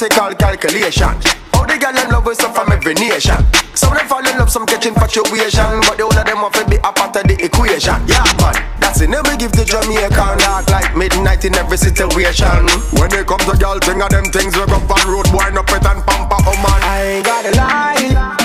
mathematical 0.00 0.34
calculation. 0.36 1.12
How 1.52 1.66
the 1.68 1.76
girl 1.76 1.92
them 1.92 2.08
love 2.10 2.26
us 2.26 2.40
up 2.40 2.54
from 2.54 2.72
every 2.72 2.94
nation. 2.94 3.36
Some 3.74 3.92
of 3.92 3.98
them 3.98 4.08
fall 4.08 4.24
in 4.24 4.38
love, 4.38 4.50
some 4.50 4.64
catch 4.64 4.86
infatuation, 4.86 5.80
but 5.84 5.96
the 6.00 6.04
whole 6.08 6.16
of 6.16 6.24
them 6.24 6.40
want 6.40 6.54
to 6.54 6.64
be 6.68 6.76
a 6.76 6.92
part 6.92 7.16
of 7.16 7.24
the 7.28 7.36
equation. 7.36 8.00
Yeah, 8.08 8.24
man, 8.40 8.56
that's 8.80 9.00
it. 9.00 9.10
Never 9.10 9.36
give 9.36 9.52
the 9.52 9.64
Jamaican 9.64 10.40
dark 10.40 10.68
like 10.70 10.96
midnight 10.96 11.44
in 11.44 11.54
every 11.54 11.76
situation. 11.76 12.64
When 12.96 13.12
it 13.12 13.26
comes 13.26 13.44
to 13.44 13.56
girl 13.60 13.78
thing, 13.80 14.00
of 14.00 14.08
them 14.08 14.24
things 14.32 14.56
we 14.56 14.64
go 14.64 14.80
on 14.80 15.04
road, 15.04 15.28
boy, 15.28 15.52
no 15.52 15.62
pet 15.62 15.84
and 15.84 16.00
pamper, 16.08 16.38
oh 16.48 16.56
man. 16.64 16.80
I 16.80 17.20
ain't 17.20 17.26
gotta 17.26 17.52
lie. 17.60 18.40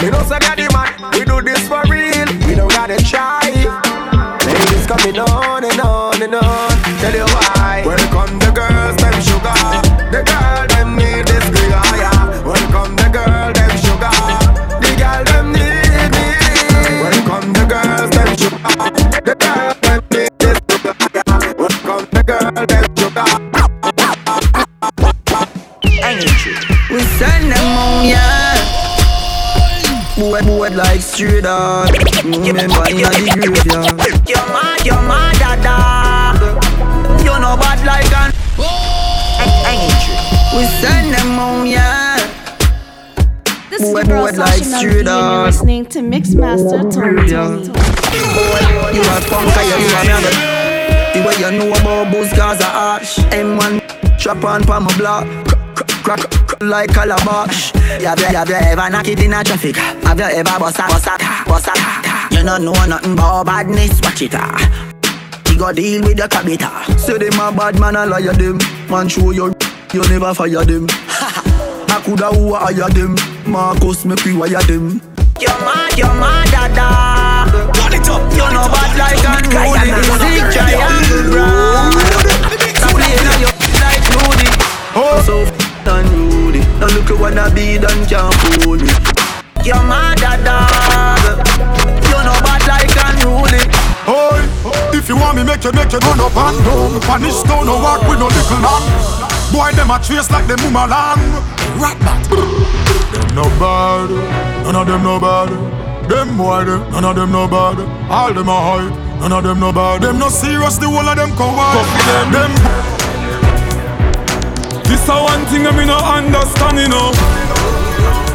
Me 0.00 0.08
no 0.08 0.22
say 0.24 0.40
the 0.40 0.66
man. 0.72 0.88
We 1.12 1.24
do 1.28 1.42
this 1.44 1.68
for 1.68 1.84
real. 1.90 2.28
We 2.48 2.56
don't 2.56 2.72
gotta 2.72 2.96
try. 3.04 3.44
Ladies 3.44 4.86
coming 4.88 5.20
on 5.20 5.64
and 5.64 5.80
on 5.80 6.22
and 6.22 6.34
on. 6.34 6.70
Tell 7.02 7.12
you 7.12 7.28
why. 7.28 7.82
Welcome 7.84 8.38
the 8.40 8.50
girls, 8.56 8.96
them 8.96 9.20
sugar. 9.20 9.57
Send 27.18 27.50
them 27.50 27.66
on, 27.76 28.06
yeah. 28.06 28.54
Boy, 30.16 30.40
boy, 30.42 30.70
like 30.70 31.00
straight 31.00 31.44
up. 31.44 31.90
Remember 32.24 32.86
in 32.90 33.02
the 33.02 33.50
graveyard. 33.50 33.98
You're 34.28 34.48
mad, 34.54 34.86
you're 34.86 35.02
mad, 35.02 35.38
dada. 35.38 36.38
You 37.22 37.34
know 37.42 37.56
bad 37.58 37.84
like 37.84 38.12
an. 38.14 38.30
We 40.56 40.64
send 40.80 41.14
them 41.14 41.38
on, 41.38 41.66
yeah. 41.66 42.16
This 43.70 43.82
is 43.82 43.92
Boy, 43.92 44.00
your 44.00 44.06
girl 44.06 44.30
boy, 44.30 44.38
like 44.38 44.64
straight 44.64 45.06
and 45.06 45.32
you're 45.32 45.44
listening 45.46 45.86
to 45.86 45.98
Mixmaster 46.00 46.82
Tony. 46.92 47.28
Tony. 47.28 47.66
You 48.94 49.02
a 49.02 49.20
punk, 49.28 49.54
you 49.66 49.76
you 49.76 49.90
a 49.94 50.20
me 50.22 50.58
the 51.14 51.26
way 51.26 51.34
you 51.38 51.58
know 51.58 51.70
about 51.70 52.12
booze 52.12 52.32
cause 52.32 52.60
a 52.60 52.66
ash 52.66 53.16
M1 53.32 53.80
trap 54.18 54.44
on 54.44 54.62
pa 54.62 54.78
my 54.78 54.96
block 54.96 55.26
Crack, 56.08 56.20
crack, 56.20 56.46
crack 56.46 56.62
like 56.62 56.90
calabash 56.94 57.70
Have 58.00 58.18
you, 58.18 58.26
have 58.28 58.48
you 58.48 58.54
ever 58.54 58.88
knock 58.88 59.08
it 59.08 59.20
in 59.20 59.34
a 59.34 59.44
traffic? 59.44 59.76
Have 59.76 60.18
you 60.18 60.24
ever 60.24 60.58
bust 60.58 60.78
a, 60.78 60.88
bust 60.88 61.06
a, 61.06 61.18
bust 61.44 61.68
a 61.68 62.34
You 62.34 62.42
don't 62.44 62.64
know 62.64 62.72
nothing 62.86 63.12
about 63.12 63.44
badness, 63.44 64.00
watch 64.00 64.22
it 64.22 64.32
ah 64.32 64.56
You 65.50 65.58
go 65.58 65.70
deal 65.70 66.00
with 66.00 66.16
your 66.16 66.28
cabita 66.28 66.98
Say 66.98 67.18
them 67.18 67.38
a 67.38 67.52
bad 67.52 67.78
man, 67.78 67.94
I 67.94 68.06
liar 68.06 68.32
them 68.32 68.56
Man 68.88 69.06
show 69.10 69.32
you, 69.32 69.54
you 69.92 70.00
never 70.08 70.32
fire 70.32 70.64
them 70.64 70.86
I 70.88 72.00
coulda 72.02 72.32
who 72.32 72.54
hire 72.54 72.88
them 72.88 73.14
Marcus 73.46 74.06
make 74.06 74.24
we 74.24 74.34
wire 74.34 74.62
them 74.64 75.02
You're 75.38 75.60
mad, 75.60 75.92
you're 75.98 76.08
mad, 76.08 76.48
dada. 76.48 77.52
Turn 77.76 77.92
it 77.92 78.08
up. 78.08 78.24
You 78.32 78.48
know 78.48 78.64
bad 78.72 78.96
like 78.96 79.28
unruly. 79.28 79.92
Big 80.24 80.40
triangle 80.56 81.30
brown. 81.36 81.92
Stop 82.80 82.96
playing 82.96 83.28
on 83.28 83.40
your 83.44 83.52
like 83.76 84.08
Rudy. 84.08 84.48
Oh, 84.96 85.22
so 85.26 85.67
f- 86.80 86.86
unruly. 86.86 86.86
Now 86.86 86.86
look 86.94 87.10
at 87.10 87.18
what 87.20 87.38
I 87.38 87.54
be 87.54 87.78
done 87.78 88.06
can't 88.06 88.34
fool 88.62 88.76
me. 88.76 88.88
You're 89.64 89.82
mad, 89.82 90.18
dada. 90.18 90.66
You 92.06 92.18
know 92.24 92.38
bad 92.40 92.62
like 92.66 92.96
unruly. 92.96 93.62
Oi, 94.08 94.40
if 94.96 95.08
you 95.08 95.16
want 95.16 95.36
me, 95.36 95.44
make 95.44 95.64
you 95.64 95.72
make 95.72 95.92
you 95.92 95.98
run 95.98 96.20
up 96.20 96.36
and 96.36 96.64
down. 96.64 97.00
Punish 97.02 97.34
stone, 97.34 97.66
no 97.66 97.76
walk 97.76 98.02
with 98.08 98.18
no 98.18 98.26
little 98.26 98.58
man. 98.60 98.82
Boy, 99.52 99.72
them 99.76 99.90
a 99.90 99.98
trace 99.98 100.30
like 100.30 100.46
them 100.46 100.58
boomerang. 100.58 101.20
Rat 101.80 101.98
bat. 102.00 102.24
Them 102.28 103.34
no 103.34 103.44
bad, 103.58 104.10
none 104.64 104.76
of 104.76 104.86
them 104.86 105.02
no 105.02 105.18
bad. 105.20 105.50
Them 106.08 106.36
boy, 106.38 106.64
them, 106.64 106.90
none 106.90 107.04
of 107.04 107.16
them 107.16 107.32
no 107.32 107.46
bad. 107.48 107.78
All 108.10 108.32
them 108.32 108.48
a 108.48 108.56
hype, 108.56 109.20
none 109.20 109.32
of 109.32 109.42
them 109.44 109.60
no 109.60 109.72
bad. 109.72 110.02
Them 110.02 110.18
no 110.18 110.28
serious, 110.28 110.78
the 110.78 110.86
whole 110.88 111.06
of 111.06 111.16
them 111.16 111.30
coward. 111.36 111.84
Them, 112.32 112.32
them. 112.32 113.07
This 114.84 115.08
a 115.08 115.16
one 115.16 115.44
thing 115.48 115.66
I 115.66 115.72
me 115.72 115.84
no 115.84 115.96
understand, 115.96 116.78
you 116.78 116.88
know. 116.88 117.12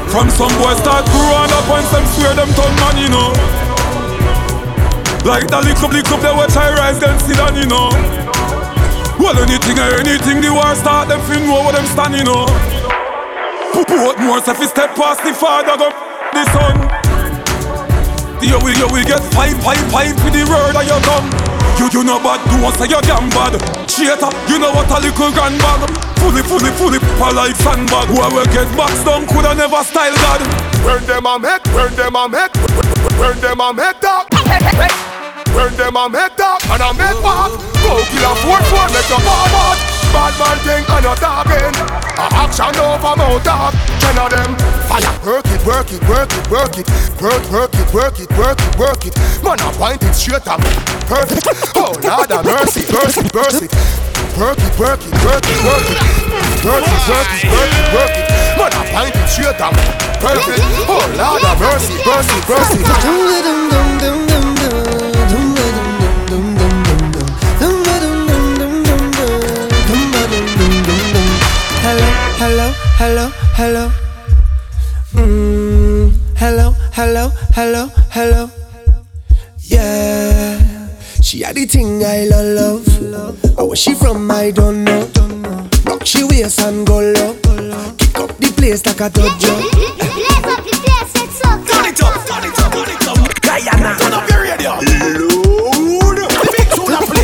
From 0.10 0.30
some 0.30 0.54
boys 0.62 0.78
start 0.82 1.06
growing 1.10 1.54
up 1.54 1.68
and 1.70 1.86
some 1.90 2.06
swear 2.14 2.34
them 2.34 2.50
turn 2.54 2.74
man, 2.82 2.98
you 3.02 3.10
know. 3.10 3.30
Like 5.26 5.48
the 5.48 5.62
lick 5.64 5.80
up, 5.84 6.22
they 6.22 6.34
watch 6.34 6.56
I 6.58 6.74
rise, 6.76 7.00
then 7.00 7.18
sit 7.20 7.38
down, 7.38 7.56
you 7.56 7.66
know. 7.66 7.90
Well, 9.18 9.38
anything 9.40 9.80
or 9.80 9.94
anything, 10.02 10.42
the 10.42 10.52
war 10.52 10.76
start, 10.76 11.10
them 11.10 11.22
fin 11.30 11.48
know 11.48 11.64
where 11.64 11.74
them 11.74 11.86
stand, 11.86 12.16
you 12.16 12.24
know. 12.24 12.46
Put 13.72 13.90
more, 13.90 14.14
you 14.18 14.68
step 14.68 14.96
past 14.96 15.24
the 15.24 15.34
father, 15.34 15.78
go 15.78 15.90
the 16.34 16.44
son 16.52 17.13
You 18.44 18.60
will, 18.60 18.76
you 18.76 18.88
will 18.92 19.08
get 19.08 19.24
five, 19.34 19.56
five, 19.64 19.80
five 19.92 20.16
with 20.24 20.34
the 20.36 20.44
word 20.46 20.76
of 20.76 20.86
your 20.88 21.02
gun 21.08 21.26
you, 21.82 21.90
you 21.90 22.04
know 22.06 22.22
bad, 22.22 22.38
do 22.54 22.62
what 22.62 22.78
say 22.78 22.86
you 22.86 23.02
damn 23.02 23.26
bad 23.34 23.58
Cheater, 23.90 24.30
you 24.46 24.62
know 24.62 24.70
what 24.78 24.86
a 24.94 25.02
little 25.02 25.34
grandbag 25.34 25.90
Fully, 26.22 26.46
fully, 26.46 26.70
fully, 26.78 27.00
for 27.18 27.34
like 27.34 27.56
sandbag 27.58 28.08
Who 28.14 28.22
will 28.22 28.46
get 28.54 28.70
boxed 28.78 29.04
down, 29.04 29.26
coulda 29.26 29.56
never 29.58 29.82
style 29.82 30.14
God 30.14 30.42
When 30.86 31.02
them 31.10 31.26
a 31.26 31.40
make, 31.40 31.66
when 31.74 31.90
them 31.96 32.16
a 32.16 32.30
make, 32.30 32.54
when 33.18 33.40
them 33.42 33.60
a 33.60 33.74
make 33.74 34.00
that. 34.02 34.28
When 35.56 35.74
them 35.78 35.96
a 35.96 36.10
make 36.10 36.36
that 36.36 36.60
and 36.70 36.82
a 36.82 36.94
make 36.94 37.22
back. 37.24 37.52
Go 37.86 38.02
kill 38.10 38.26
a 38.26 38.36
four 38.42 38.60
four, 38.68 38.88
make 38.90 39.10
your 39.10 39.20
forward. 39.22 39.93
Bad 40.14 40.34
man 40.38 40.58
thing 40.62 40.86
and 40.86 41.04
you 41.04 41.16
talking. 41.18 41.74
A 42.22 42.26
action 42.46 42.78
over 42.78 43.16
mouth 43.18 43.44
talk. 43.44 43.74
Ten 44.00 44.18
of 44.22 44.30
them 44.30 44.54
fire. 44.94 45.14
Work 45.26 45.48
it, 45.48 45.66
work 45.66 45.92
it, 45.92 46.02
work 46.08 46.32
it, 46.32 46.46
work 46.52 46.78
it, 46.78 46.88
work, 47.22 47.44
work 47.50 47.74
it, 47.74 47.94
work 47.94 48.20
it, 48.20 48.30
work 48.38 48.60
it, 48.60 48.78
work 48.78 49.06
it. 49.06 49.16
Man, 49.42 49.58
I 49.60 49.72
point 49.74 50.04
it 50.04 50.14
straight 50.14 50.48
up. 50.48 50.62
Perfect. 51.10 51.48
Oh 51.76 51.92
Lord 52.04 52.30
have 52.30 52.46
mercy, 52.46 52.86
mercy, 52.92 53.26
mercy. 53.34 53.68
Work 54.38 54.58
it, 54.60 54.80
work 54.80 55.02
it, 55.02 55.14
work 55.26 55.46
it, 55.46 55.60
work 55.66 55.88
it. 55.90 55.98
Work 56.64 56.86
it, 56.86 57.02
work 57.10 57.28
it, 57.34 57.50
work 57.50 57.74
it, 57.74 57.88
work 57.96 58.14
it. 58.14 58.26
Man, 58.58 58.72
I 58.72 58.84
point 58.94 59.16
it 59.16 59.28
straight 59.28 59.62
up. 59.62 59.74
Perfect. 60.22 60.62
Oh 60.88 61.02
Lord 61.18 61.42
have 61.42 61.60
mercy, 61.60 61.96
mercy, 62.06 62.38
mercy. 62.48 64.33
Hello, 72.46 72.74
hello, 73.00 73.32
hello, 73.56 73.88
hello. 73.88 73.92
Mm, 75.14 76.12
hello, 76.36 76.76
hello, 76.92 77.32
hello, 77.56 77.88
hello. 78.12 78.50
Yeah, 79.60 80.60
she 81.22 81.44
had 81.44 81.56
the 81.56 81.66
thing 81.66 82.04
I 82.04 82.26
love, 82.26 82.86
love. 83.02 83.40
Oh, 83.58 83.68
where 83.68 83.78
she 83.78 83.94
from? 83.94 84.30
I 84.30 84.52
don't 84.52 84.84
know. 84.84 85.08
Rock 85.86 86.06
she 86.06 86.26
waist 86.26 86.60
and 86.60 86.86
go 86.86 87.00
low. 87.00 87.34
Kick 87.98 88.20
up 88.20 88.38
the 88.38 88.52
place 88.58 88.86
like 88.86 89.00
a 89.00 89.10
dojo. 89.10 89.40
Turn 91.64 91.86
it 91.86 92.04
up, 92.04 92.28
turn 92.28 92.44
it 92.44 92.60
up, 92.60 92.74
turn 92.74 92.90
it 92.92 93.08
up. 93.08 93.42
Guyana. 93.42 93.96
Turn 93.98 94.12
up 94.12 94.30
your 94.30 94.42
radio. 94.42 94.72
Load. 94.84 96.18
The 96.20 96.50
big 96.52 96.68
tune 96.76 96.92
of 96.92 97.08
play. 97.08 97.24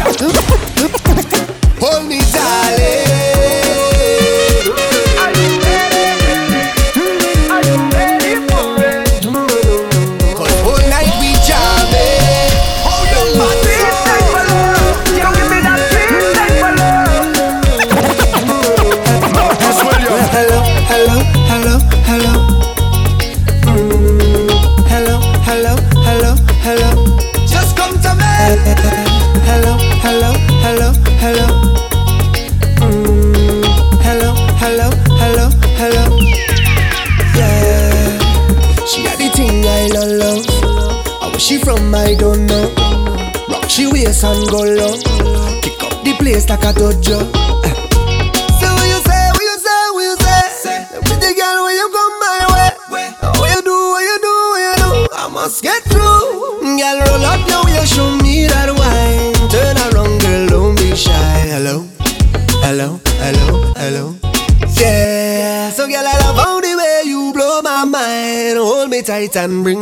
dojo. 46.80 47.20
Uh. 47.20 47.76
So 48.60 48.68
what 48.72 48.88
you 48.88 49.00
say, 49.04 49.24
what 49.36 49.44
you 49.44 49.58
say, 49.66 49.82
what 49.96 50.04
you 50.08 50.16
say? 50.24 50.42
say. 50.64 50.80
Pretty 51.06 51.32
girl, 51.36 51.58
when 51.66 51.76
you 51.76 51.88
come 51.92 52.14
my 52.24 52.40
way, 52.56 52.70
Where? 52.94 53.12
what 53.40 53.50
you 53.54 53.62
do, 53.62 53.76
what 53.92 54.04
you 54.10 54.18
do, 54.24 54.34
what 54.52 54.62
you 54.64 54.76
do? 54.84 54.92
I 55.14 55.28
must 55.28 55.62
get 55.62 55.84
through. 55.92 56.80
Girl, 56.80 56.98
roll 57.04 57.26
up 57.28 57.44
your 57.52 57.62
wheel, 57.66 57.84
show 57.86 58.10
me 58.24 58.48
that 58.48 58.72
wine. 58.72 59.36
Turn 59.52 59.76
around, 59.92 60.22
girl, 60.24 60.48
don't 60.48 60.76
be 60.78 60.96
shy. 60.96 61.12
Hello, 61.52 61.86
hello, 62.64 63.00
hello, 63.20 63.74
hello. 63.76 64.16
Yeah. 64.80 65.70
So 65.72 65.86
girl, 65.88 66.06
I 66.08 66.16
love 66.24 66.36
how 66.38 66.62
the 66.62 66.74
way 66.80 67.02
you 67.06 67.34
blow 67.34 67.62
my 67.62 67.84
mind. 67.84 68.58
Hold 68.58 68.90
me 68.90 69.02
tight 69.02 69.36
and 69.36 69.64
bring 69.64 69.79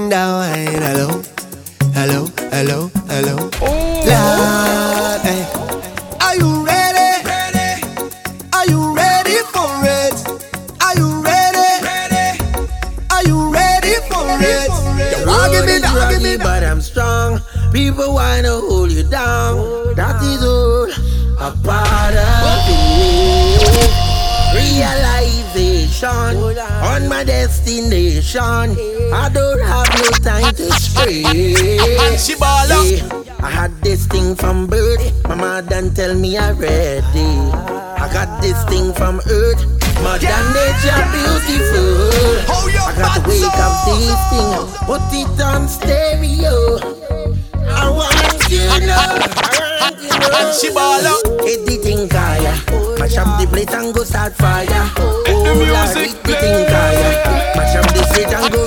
And 48.84 50.54
she 50.54 50.70
ball 50.74 51.06
up 51.06 51.24
Hit 51.42 51.66
the 51.66 51.78
thing 51.82 52.10
kaya. 52.10 52.54
Mash 53.00 53.18
up 53.18 53.40
the 53.40 53.48
plate 53.48 53.72
and 53.72 53.94
go 53.94 54.04
start 54.04 54.36
fire. 54.36 54.68
Oh 55.00 55.44
Lord, 55.56 55.98
hit 55.98 56.24
the 56.24 56.34
thing 56.34 56.66
kaya. 56.68 57.10
Mash 57.56 57.76
up 57.76 57.88
the 57.94 58.04
plate 58.14 58.34
and 58.34 58.52
go 58.54 58.67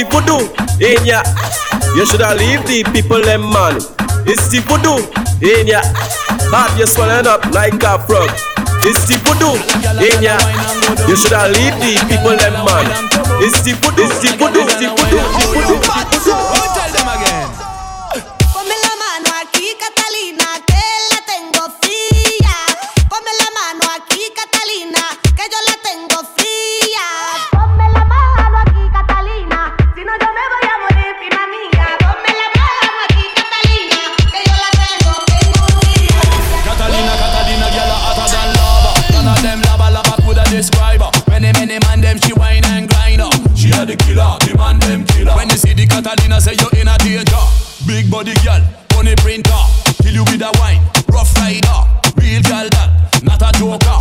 the 0.00 0.08
voodoo 0.08 0.48
in 0.80 1.04
ya. 1.04 1.22
You 1.94 2.06
shoulda 2.06 2.34
leave 2.34 2.64
the 2.64 2.84
people 2.92 3.20
them 3.20 3.42
man. 3.50 3.76
It's 4.26 4.48
the 4.48 4.60
voodoo 4.64 5.04
in 5.44 5.66
ya. 5.66 5.82
Have 6.50 6.78
you 6.78 6.86
swallowed 6.86 7.26
up 7.26 7.44
like 7.52 7.82
a 7.82 7.98
frog? 8.06 8.30
It's 8.84 9.04
the 9.08 9.20
voodoo 9.20 9.60
in 10.00 10.22
ya. 10.22 10.36
You 11.08 11.16
shoulda 11.16 11.48
leave 11.52 11.76
the 11.84 12.00
people 12.08 12.36
them 12.36 12.56
man. 12.64 12.88
It's 13.44 13.60
the 13.62 13.72
voodoo. 13.82 14.04
It's 14.04 14.20
the 14.20 14.36
voodoo. 14.38 14.64
It's 14.64 14.80
the 14.80 14.88
voodoo. 14.88 15.20
It's 15.36 16.24
the 16.24 16.32
voodoo. 16.32 16.69
she 42.30 42.38
wine 42.38 42.64
and 42.66 42.88
grind 42.88 43.20
up. 43.20 43.34
She 43.56 43.68
had 43.68 43.88
the 43.88 43.96
killer, 43.96 44.38
the 44.46 44.54
man 44.56 44.78
them 44.78 45.04
killer. 45.04 45.34
When 45.34 45.48
you 45.50 45.56
see 45.56 45.74
the 45.74 45.86
Catalina, 45.86 46.40
say 46.40 46.54
you 46.54 46.68
in 46.80 46.86
a 46.86 46.96
danger. 46.98 47.44
Big 47.86 48.10
body 48.10 48.34
girl, 48.44 48.62
on 48.96 49.06
printer, 49.18 49.62
kill 50.02 50.14
you 50.14 50.24
with 50.24 50.42
a 50.42 50.50
wine, 50.60 50.82
rough 51.08 51.34
rider, 51.38 51.80
real 52.16 52.42
girl 52.42 52.68
that, 52.70 53.20
not 53.24 53.42
a 53.42 53.50
joker. 53.58 53.99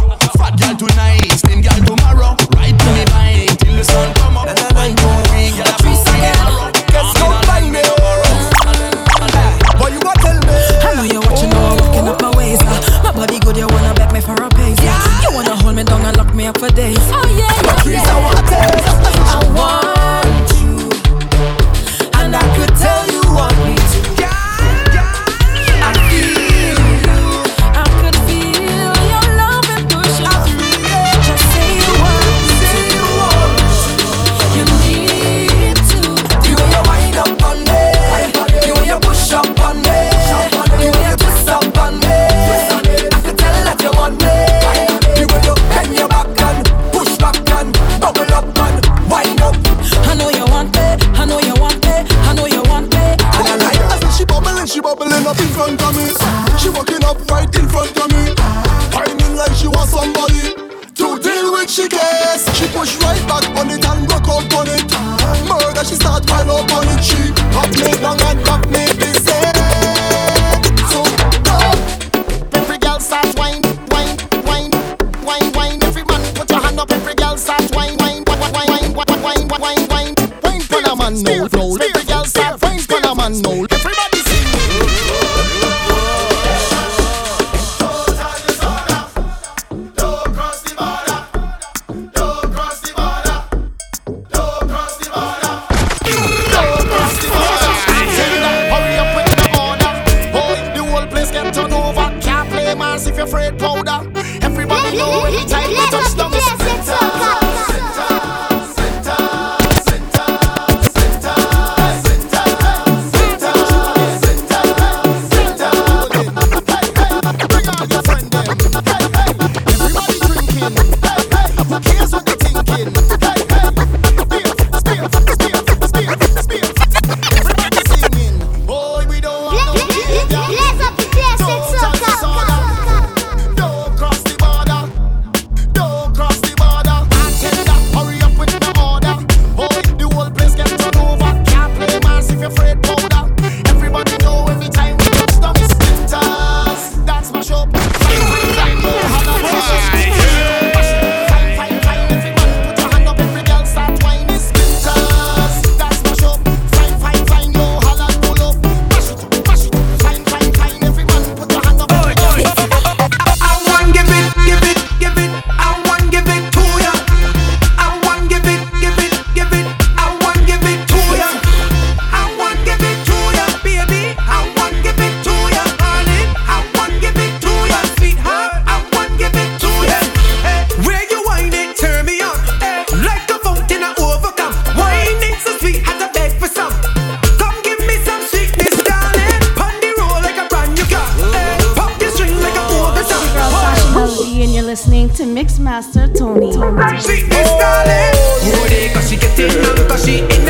Listening 194.80 195.10
to 195.10 195.24
Mixmaster 195.24 196.08
Tony. 196.18 196.54
See, 197.02 197.24
Miss 197.28 197.50
Darling. 197.60 198.70
They 198.70 198.90
cause 198.94 199.10
she 199.10 199.18
getting 199.18 199.66
on, 199.66 199.76
cause 199.90 200.06
she 200.06 200.20
in 200.20 200.46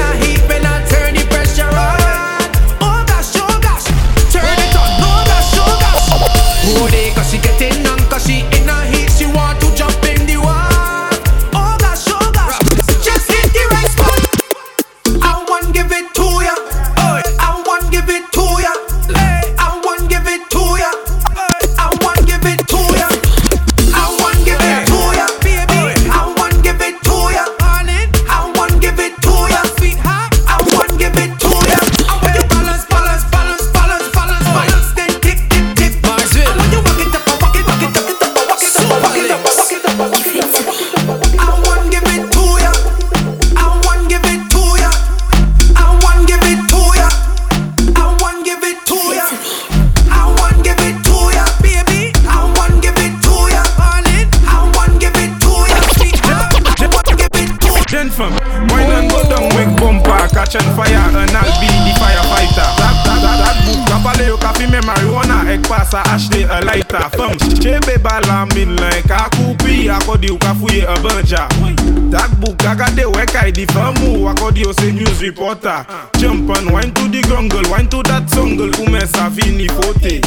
news 75.69 75.86
reporter. 75.86 76.10
Jump 76.19 76.49
and 76.58 76.71
wine 76.71 76.93
to 76.93 77.08
the 77.08 77.21
grungle, 77.21 77.69
wine 77.69 77.89
to 77.89 78.03
that 78.03 78.29
sungle, 78.29 78.71
ume 78.79 78.99
savini 79.08 79.67
fote. 79.69 80.21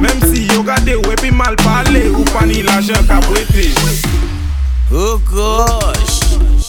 Même 0.00 0.20
si 0.32 0.46
yo 0.46 0.62
gade 0.62 0.96
wepi 1.06 1.30
mal 1.30 1.56
pale, 1.56 2.10
upani 2.10 2.62
la 2.62 2.80
jen 2.80 3.06
kapwete. 3.06 3.72
Oh 4.92 5.18
gosh. 5.18 6.20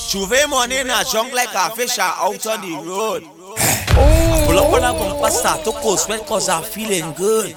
Chuve 0.10 0.49
money 0.49 0.77
in 0.77 0.89
a 0.89 1.03
junk 1.12 1.34
like 1.34 1.53
a 1.53 1.69
fish 1.75 1.99
are 1.99 2.15
out 2.17 2.45
on 2.47 2.62
the 2.62 2.89
road. 2.89 3.23
I 3.60 4.45
pull 4.45 4.60
up 4.60 4.73
on 4.73 4.84
a 4.84 4.93
bumper 4.93 5.32
start 5.32 5.63
to 5.65 5.71
coast 5.71 6.06
sweat 6.06 6.25
cause 6.25 6.49
I'm 6.49 6.63
feeling 6.63 7.13
good. 7.13 7.56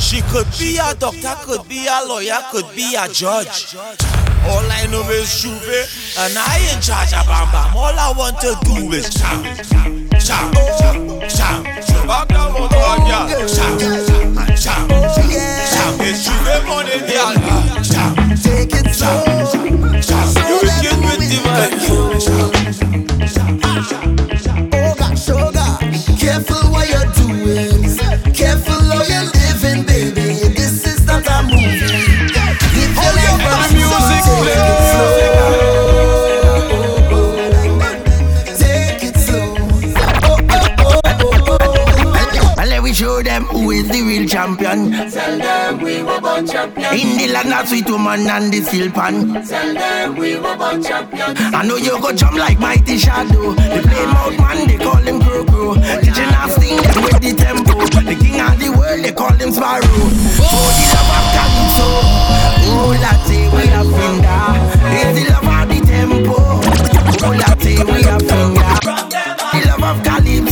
She 0.00 0.20
could 0.22 0.46
be 0.58 0.78
a 0.78 0.94
doctor, 0.94 1.34
could 1.46 1.68
be 1.68 1.86
a 1.86 2.04
lawyer, 2.06 2.38
could 2.50 2.66
be 2.74 2.94
a 2.94 3.08
judge. 3.08 3.74
All 4.44 4.66
I 4.70 4.86
know 4.90 5.08
is 5.10 5.28
Chuve 5.28 5.86
and 6.18 6.36
I 6.36 6.58
in 6.74 6.80
charge 6.80 7.12
of 7.14 7.26
Bam 7.26 7.50
Bam. 7.52 7.76
All 7.76 7.98
I 7.98 8.12
want 8.16 8.40
to 8.40 8.56
do 8.64 8.92
is 8.92 9.08
chow, 9.14 9.42
chow, 10.18 10.50
chow, 10.78 11.28
chow. 11.28 11.62
Back 12.06 12.28
down 12.28 12.50
on 12.50 12.68
one 12.68 13.06
yard. 13.06 13.30
Chow, 13.48 13.78
chow, 13.78 14.86
chow. 14.88 14.88
It's 16.04 16.26
Chuve 16.26 16.54
money, 16.66 16.98
girl. 17.06 17.32
Chow, 17.82 18.14
take 18.42 18.74
it 18.74 18.92
slow. 18.92 19.22
Chow, 20.02 20.26
you 20.48 20.56
wicked 20.66 20.98
with 21.06 21.20
the 21.30 21.38
vibe. 21.46 21.72
Oh 24.74 24.94
gosh, 24.98 25.28
oh 25.30 25.50
gosh. 25.52 26.20
Careful 26.20 26.64
what 26.72 26.88
you're 26.88 27.10
doing. 27.14 27.82
Careful 28.34 28.80
how 28.90 29.02
you're 29.04 29.30
living, 29.30 29.84
baby. 29.86 30.26
This 30.54 30.84
is 30.86 31.06
not 31.06 31.26
a 31.26 31.42
movie. 31.44 31.91
Show 43.72 43.82
them 43.82 43.88
who 43.88 43.88
is 43.88 43.88
the 43.88 44.02
real 44.02 44.28
champion. 44.28 44.92
Tell 45.10 45.38
them 45.38 45.80
we 45.82 46.02
were 46.02 46.20
born 46.20 46.46
champions. 46.46 47.02
In 47.02 47.16
the 47.16 47.28
land 47.32 47.52
of 47.52 47.68
sweet 47.68 47.88
woman 47.88 48.26
and 48.28 48.52
the 48.52 48.60
steel 48.60 48.90
pan. 48.90 49.44
Tell 49.44 49.74
them 49.74 50.16
we 50.16 50.36
were 50.36 50.56
born 50.56 50.82
champions. 50.82 51.38
I 51.38 51.62
know 51.66 51.76
you 51.76 52.00
go 52.00 52.12
jump 52.12 52.36
like 52.36 52.58
mighty 52.58 52.98
shadow. 52.98 53.52
They 53.54 53.80
play 53.82 54.06
mouth 54.06 54.38
man, 54.38 54.66
they 54.68 54.78
call 54.78 54.96
him 54.96 55.20
Crow 55.20 55.44
Crow. 55.44 55.74
Teaching 55.74 56.34
us 56.34 56.54
sing 56.56 56.76
them 56.76 57.02
with 57.04 57.20
the 57.20 57.34
tempo. 57.36 57.72
The 58.02 58.16
king 58.18 58.40
of 58.40 58.58
the 58.58 58.68
world, 58.70 59.04
they 59.04 59.12
call 59.12 59.32
him 59.32 59.52
Sparrow. 59.52 59.82
Oh, 59.84 60.70
the 60.76 60.86
love 60.92 61.12
of 61.16 61.26
Calypso. 61.32 61.88
Oh, 62.64 62.92
latte, 63.00 63.48
we 63.54 63.66
have 63.72 63.88
finger. 63.88 64.42
It's 65.00 65.12
the 65.16 65.24
love 65.32 65.48
of 65.48 65.64
the 65.70 65.78
tempo. 65.86 66.36
Oh, 67.24 67.32
latte, 67.32 67.74
we 67.84 68.02
have 68.04 68.22
finger. 68.22 68.72
The 69.52 69.60
love 69.68 69.84
of 69.84 70.02
Calypso. 70.04 70.51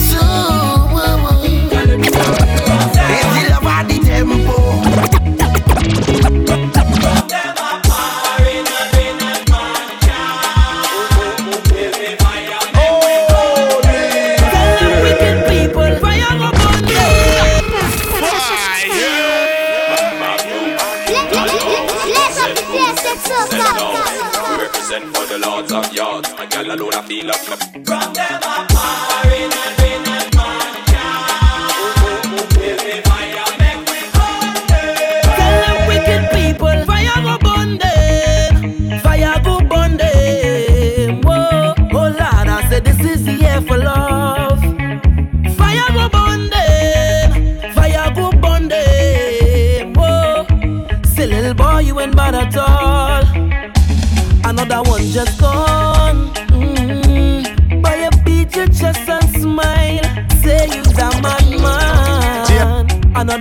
We 23.27 24.63
represent 24.63 25.05
for 25.17 25.27
the 25.27 25.39
lords 25.39 25.73
of 25.73 25.93
yards. 25.93 26.29
A 26.39 26.47
gal 26.47 26.71
alone 26.73 26.95
I 26.95 27.03
feel 27.03 27.31
up. 27.31 27.37
From 27.37 28.13
them 28.15 28.41
a 28.43 28.70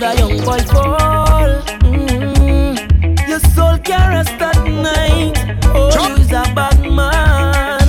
Another 0.02 0.18
young 0.18 0.44
boy 0.46 0.58
fall. 0.72 1.60
Mm, 1.84 3.28
your 3.28 3.38
soul 3.52 3.76
can 3.80 4.08
rest 4.08 4.40
at 4.40 4.56
night. 4.64 5.36
Oh, 5.74 6.16
you's 6.16 6.32
a 6.32 6.40
bad 6.56 6.80
man. 6.80 7.84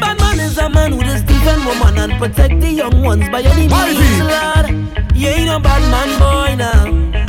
Bad 0.00 0.18
man 0.18 0.40
is 0.40 0.58
a 0.58 0.68
man 0.68 0.90
who 0.90 1.00
just 1.04 1.26
defend 1.26 1.64
woman 1.66 1.98
and 1.98 2.12
protect 2.18 2.60
the 2.60 2.68
young 2.68 3.04
ones 3.04 3.28
by 3.28 3.42
any 3.42 3.68
means, 3.68 4.24
lad. 4.26 4.70
You 5.14 5.28
ain't 5.28 5.46
no 5.46 5.60
bad 5.60 5.82
man, 5.94 6.10
boy, 6.18 6.56
now. 6.56 6.86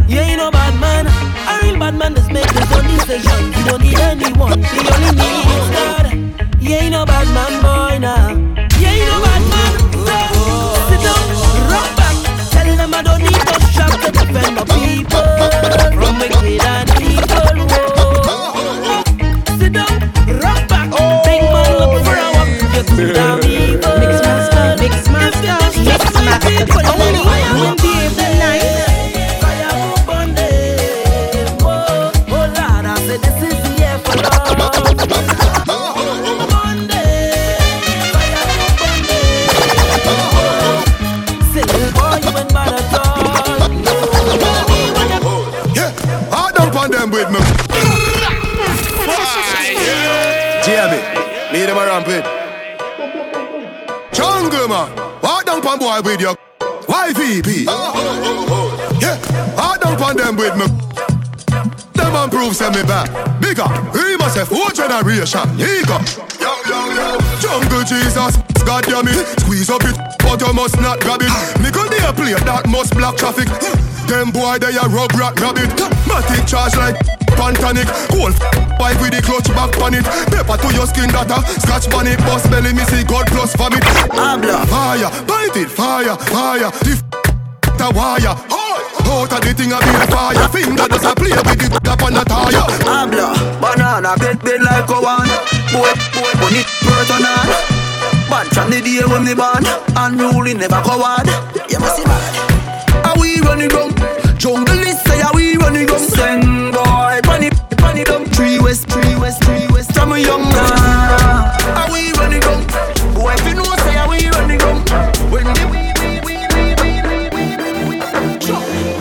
You 0.07 0.17
ain't 0.17 0.39
no 0.39 0.49
bad 0.49 0.73
man. 0.81 1.05
A 1.05 1.63
real 1.63 1.77
bad 1.77 1.93
man 1.93 2.15
just 2.15 2.31
make 2.31 2.49
his 2.49 2.71
own 2.71 2.85
decisions. 2.85 3.55
You 3.55 3.65
don't 3.65 3.83
need 3.83 3.99
anyone. 3.99 4.63
He 4.63 4.79
only 4.79 5.11
needs 5.13 5.69
God. 5.77 6.05
You 6.59 6.73
ain't 6.73 6.93
no 6.93 7.05
bad 7.05 7.27
man, 7.37 7.53
boy, 7.61 7.80
JB, 50.71 51.51
me 51.51 51.65
them 51.65 51.77
a 51.77 51.85
rampant. 51.85 52.23
Jungle 54.13 54.69
man, 54.69 54.87
walk 55.21 55.43
down 55.43 55.61
pan 55.61 55.77
boy 55.77 55.99
with 56.01 56.21
your 56.21 56.33
YVP. 56.87 57.65
Yeah, 59.01 59.19
walk 59.57 59.81
down 59.81 59.97
pan 59.97 60.15
them 60.15 60.37
with 60.37 60.55
me. 60.55 60.67
Them 61.91 62.13
man 62.13 62.29
prove 62.29 62.55
send 62.55 62.75
me 62.77 62.83
back. 62.83 63.11
Bigger, 63.41 63.67
he 63.91 64.15
must 64.15 64.37
have 64.37 64.47
four 64.47 64.69
generation. 64.69 65.43
Nigga. 65.59 65.99
Jungle 67.41 67.83
Jesus, 67.83 68.37
God 68.63 68.85
damn 68.85 69.09
it. 69.09 69.27
Squeeze 69.41 69.69
up 69.69 69.83
it, 69.83 69.97
but 70.19 70.39
you 70.39 70.53
must 70.53 70.79
not 70.79 71.01
grab 71.01 71.19
it. 71.21 71.61
Me 71.61 71.69
go 71.69 71.85
there 71.89 72.13
play 72.13 72.31
that 72.31 72.69
must 72.69 72.95
block 72.95 73.17
traffic. 73.17 73.49
Them 74.07 74.31
boy 74.31 74.57
they 74.57 74.77
a 74.77 74.87
rug 74.87 75.13
rat 75.15 75.37
rabbit. 75.37 75.69
Matic 76.07 76.47
charge 76.47 76.77
like 76.77 77.20
pantanic. 77.39 77.87
Cold 78.11 78.35
pipe 78.79 78.99
with 79.01 79.11
the 79.13 79.21
clutch 79.21 79.47
back 79.53 79.73
on 79.81 79.93
it. 79.93 80.05
Pepper 80.31 80.57
to 80.57 80.69
your 80.73 80.87
skin 80.87 81.09
data. 81.09 81.41
Scratch 81.61 81.87
on 81.93 82.07
it, 82.07 82.19
bust 82.25 82.49
belly, 82.49 82.73
me 82.73 82.83
see 82.91 83.03
God 83.03 83.27
plus 83.27 83.55
vomit. 83.55 83.83
Habla. 84.11 84.65
Fire, 84.67 85.09
bite 85.25 85.57
it, 85.57 85.69
fire, 85.69 86.15
fire. 86.31 86.71
The 86.85 86.93
f- 86.97 87.77
the 87.77 87.87
wire. 87.95 88.35
Out 89.11 89.33
of 89.33 89.41
the 89.43 89.53
thing 89.53 89.73
I 89.73 89.79
be 89.83 89.91
a 89.91 90.07
fire. 90.07 90.47
Finger 90.49 90.87
does 90.87 91.03
a 91.03 91.13
play 91.15 91.31
with 91.35 91.59
the 91.59 91.91
up 91.91 92.01
on 92.03 92.13
the 92.13 92.23
tire. 92.23 92.63
Habla, 92.87 93.35
banana, 93.59 94.15
bed 94.17 94.39
bed 94.41 94.61
like 94.63 94.89
a 94.89 94.99
one. 95.01 95.27
Boy, 95.73 95.91
boy, 96.15 96.31
when 96.41 96.55
it 96.55 96.67
burton 96.85 97.25
on. 97.25 97.47
Bad 98.31 98.47
from 98.55 98.71
the 98.71 98.79
day 98.79 99.03
when 99.03 99.25
me 99.27 99.33
born. 99.35 99.65
Unruly 99.97 100.53
never 100.53 100.81
coward. 100.81 101.27
You 101.69 101.79
must 101.79 101.97
see 101.97 102.03
bad. 102.05 103.05
Are 103.05 103.19
we 103.19 103.39
running 103.41 103.67
down? 103.69 103.91
Jungle 104.37 104.79
is 104.79 105.01
say 105.03 105.21
are 105.21 105.33
we 105.35 105.57
running 105.57 105.85
down? 105.87 105.99
Send 105.99 106.71
boy, 106.71 106.79
bunny, 106.79 106.90
bunny 108.03 108.25
down. 108.25 108.33
Three 108.33 108.59
west, 108.59 108.87
three 108.89 109.15
west, 109.15 109.43
three 109.43 109.67
west. 109.67 109.93
From 109.93 110.13
a 110.13 110.19
young 110.19 110.41
man. 110.41 111.77
Are 111.77 111.91
we 111.91 112.11
running 112.13 112.41
down? 112.41 112.65
Boy, 113.13 113.33
if 113.33 113.47
you 113.47 113.55
know 113.55 113.63
say 113.63 113.97
are 113.97 114.09
we 114.09 114.27
running 114.29 114.57
down? 114.57 115.31
When 115.31 115.43
the 115.45 115.69
we. 115.71 115.81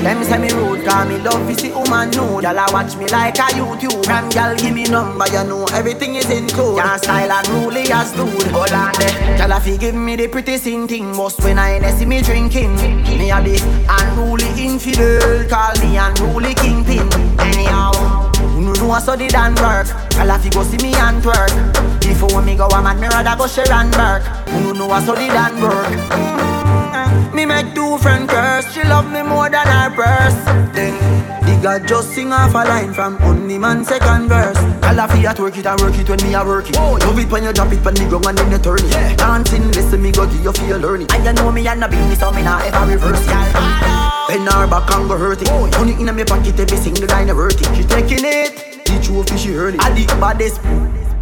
Them 0.00 0.24
say 0.24 0.38
me 0.38 0.50
rude, 0.54 0.82
cause 0.86 1.06
me 1.06 1.18
love 1.18 1.46
to 1.46 1.54
see 1.54 1.70
woman 1.72 2.10
nude 2.10 2.42
Y'all 2.42 2.72
watch 2.72 2.96
me 2.96 3.06
like 3.08 3.38
a 3.38 3.52
YouTube 3.52 4.08
Ram 4.08 4.30
y'all 4.30 4.56
give 4.56 4.74
me 4.74 4.84
number, 4.84 5.26
you 5.26 5.44
know 5.44 5.66
everything 5.74 6.14
is 6.14 6.28
in 6.30 6.48
code 6.48 6.78
Can't 6.78 7.02
style 7.02 7.30
and 7.30 7.48
rule 7.48 7.76
as 7.76 8.10
dude 8.12 8.50
Hold 8.50 8.72
on 8.72 8.92
there 8.98 9.36
Y'all 9.46 9.60
fi 9.60 9.76
give 9.76 9.94
me 9.94 10.16
the 10.16 10.26
pretty 10.26 10.56
sing 10.56 10.88
thing 10.88 11.14
Most 11.14 11.44
when 11.44 11.58
I 11.58 11.78
see 11.90 12.06
me 12.06 12.22
drinking 12.22 12.76
Me 12.76 13.30
a 13.30 13.42
the 13.42 13.60
unruly 13.90 14.48
infidel 14.56 15.46
Call 15.50 15.76
me 15.84 15.98
unruly 15.98 16.54
kingpin 16.54 17.06
Anyhow 17.38 18.29
you 18.74 18.82
know 18.82 18.90
I 18.90 19.00
saw 19.00 19.16
the 19.16 19.28
Dan 19.28 19.54
work. 19.56 19.88
Y'all 20.14 20.30
a 20.30 20.38
fi 20.38 20.48
go 20.50 20.62
see 20.62 20.76
me 20.78 20.94
and 20.94 21.22
twerk. 21.22 21.52
Before 22.00 22.42
me 22.42 22.56
go 22.56 22.66
a 22.68 22.82
man, 22.82 23.00
me 23.00 23.08
rather 23.08 23.36
go 23.36 23.46
share 23.46 23.70
and 23.72 23.94
work. 23.96 24.22
You 24.48 24.74
know 24.74 24.90
I 24.90 25.02
saw 25.04 25.14
the 25.14 25.26
Dan 25.26 25.60
work. 25.60 25.86
Mm-hmm. 25.86 27.36
Me 27.36 27.46
make 27.46 27.74
two 27.74 27.98
friend 27.98 28.28
curse. 28.28 28.72
She 28.72 28.82
love 28.84 29.10
me 29.10 29.22
more 29.22 29.48
than 29.48 29.66
her 29.66 29.90
purse. 29.90 30.34
Then 30.74 30.94
the 31.42 31.58
God 31.62 31.86
just 31.86 32.10
sing 32.12 32.32
off 32.32 32.54
a 32.54 32.68
line 32.68 32.92
from 32.92 33.18
only 33.22 33.58
man 33.58 33.84
second 33.84 34.28
verse. 34.28 34.58
I 34.82 34.92
laugh 34.94 35.10
at 35.12 35.38
work 35.38 35.56
it 35.56 35.66
and 35.66 35.80
work 35.80 35.96
it 35.96 36.08
when 36.08 36.22
me 36.22 36.34
a 36.34 36.44
work 36.44 36.68
it. 36.68 36.76
Oh, 36.78 36.98
love 37.00 37.18
it 37.18 37.30
when 37.30 37.44
you 37.44 37.52
drop 37.52 37.72
it 37.72 37.86
on 37.86 37.94
the 37.94 38.06
ground 38.08 38.26
and 38.26 38.38
then 38.38 38.50
you 38.50 38.58
turn 38.58 38.78
it. 38.78 38.90
Yeah. 38.90 39.16
Dancing, 39.16 39.70
listen 39.72 40.02
me 40.02 40.12
go 40.12 40.26
give 40.26 40.44
you 40.44 40.52
feel 40.52 40.78
learning. 40.78 41.08
And 41.12 41.24
you 41.24 41.32
know 41.32 41.52
me 41.52 41.66
and 41.66 41.84
a 41.84 41.88
beanie 41.88 42.16
so 42.16 42.32
me 42.32 42.42
not 42.42 42.62
ever 42.62 42.92
reverse 42.92 43.26
it 43.26 43.89
Bend 44.30 44.46
her 44.46 44.62
back 44.70 44.86
and 44.94 45.08
go 45.10 45.18
hurt 45.18 45.42
it. 45.42 45.50
Money 45.50 45.98
in 45.98 46.14
me 46.14 46.22
pocket 46.22 46.54
every 46.54 46.76
single 46.78 47.08
line 47.08 47.34
worth 47.34 47.58
it. 47.58 47.66
She 47.74 47.82
taking 47.82 48.22
it. 48.22 48.78
The 48.86 49.02
trophy 49.02 49.36
she 49.36 49.50
earn 49.58 49.74
it 49.74 49.82
I 49.82 49.90
the 49.90 50.06
baddest 50.22 50.62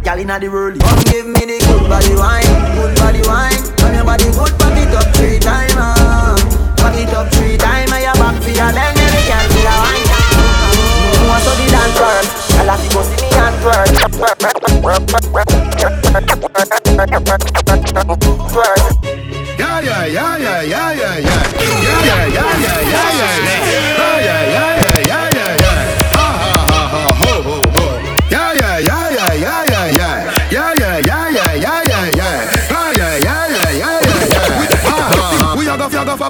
Girl 0.05 0.19
inna 0.21 0.37
the 0.37 0.47
world. 0.47 0.77
Come 0.77 1.01
give 1.09 1.25
me 1.25 1.41
the 1.41 1.57
good 1.57 1.89
body 1.89 2.13
wine 2.13 2.45
Good 2.77 2.93
body 3.01 3.25
wine. 3.25 3.57
When 3.81 3.97
your 3.97 4.05
body 4.05 4.29
good 4.29 4.53
Back 4.61 4.77
it 4.77 4.93
up 4.93 5.09
three 5.17 5.41
times 5.41 5.73
uh. 5.73 6.37
Back 6.77 7.01
it 7.01 7.09
up 7.09 7.33
three 7.33 7.57
times 7.57 7.89
And 7.89 8.05
your 8.05 8.13
back 8.13 8.37
for 8.45 8.53
your 8.53 8.69
bend 8.77 9.01
Every 9.01 9.25
girl 9.25 9.41
feel 9.57 9.65
a 9.65 9.75
wine. 9.81 10.05
You 11.17 11.25
want 11.25 11.41
to 11.41 11.51
the 11.57 11.65
dance 11.65 11.97
world 11.97 12.29
Girl 12.29 12.69
have 12.69 12.77
to 12.77 12.93
go 12.93 13.01
see 13.09 13.25
me 13.25 13.33
and 13.33 13.57
twerk 13.57 13.99
yeah. 19.89 20.05
Yeah, 20.05 20.37
yeah, 20.37 20.61
yeah, 20.61 20.91
yeah, 20.93 21.17
yeah, 21.17 21.73
yeah, 22.05 22.29
yeah. 22.29 22.89
Yeah, 22.89 23.25
yeah, 24.09 24.37
yeah, 24.37 24.45
yeah, 24.45 24.45
yeah, 25.07 25.57
yeah. 25.57 25.89
Ah, 26.13 26.45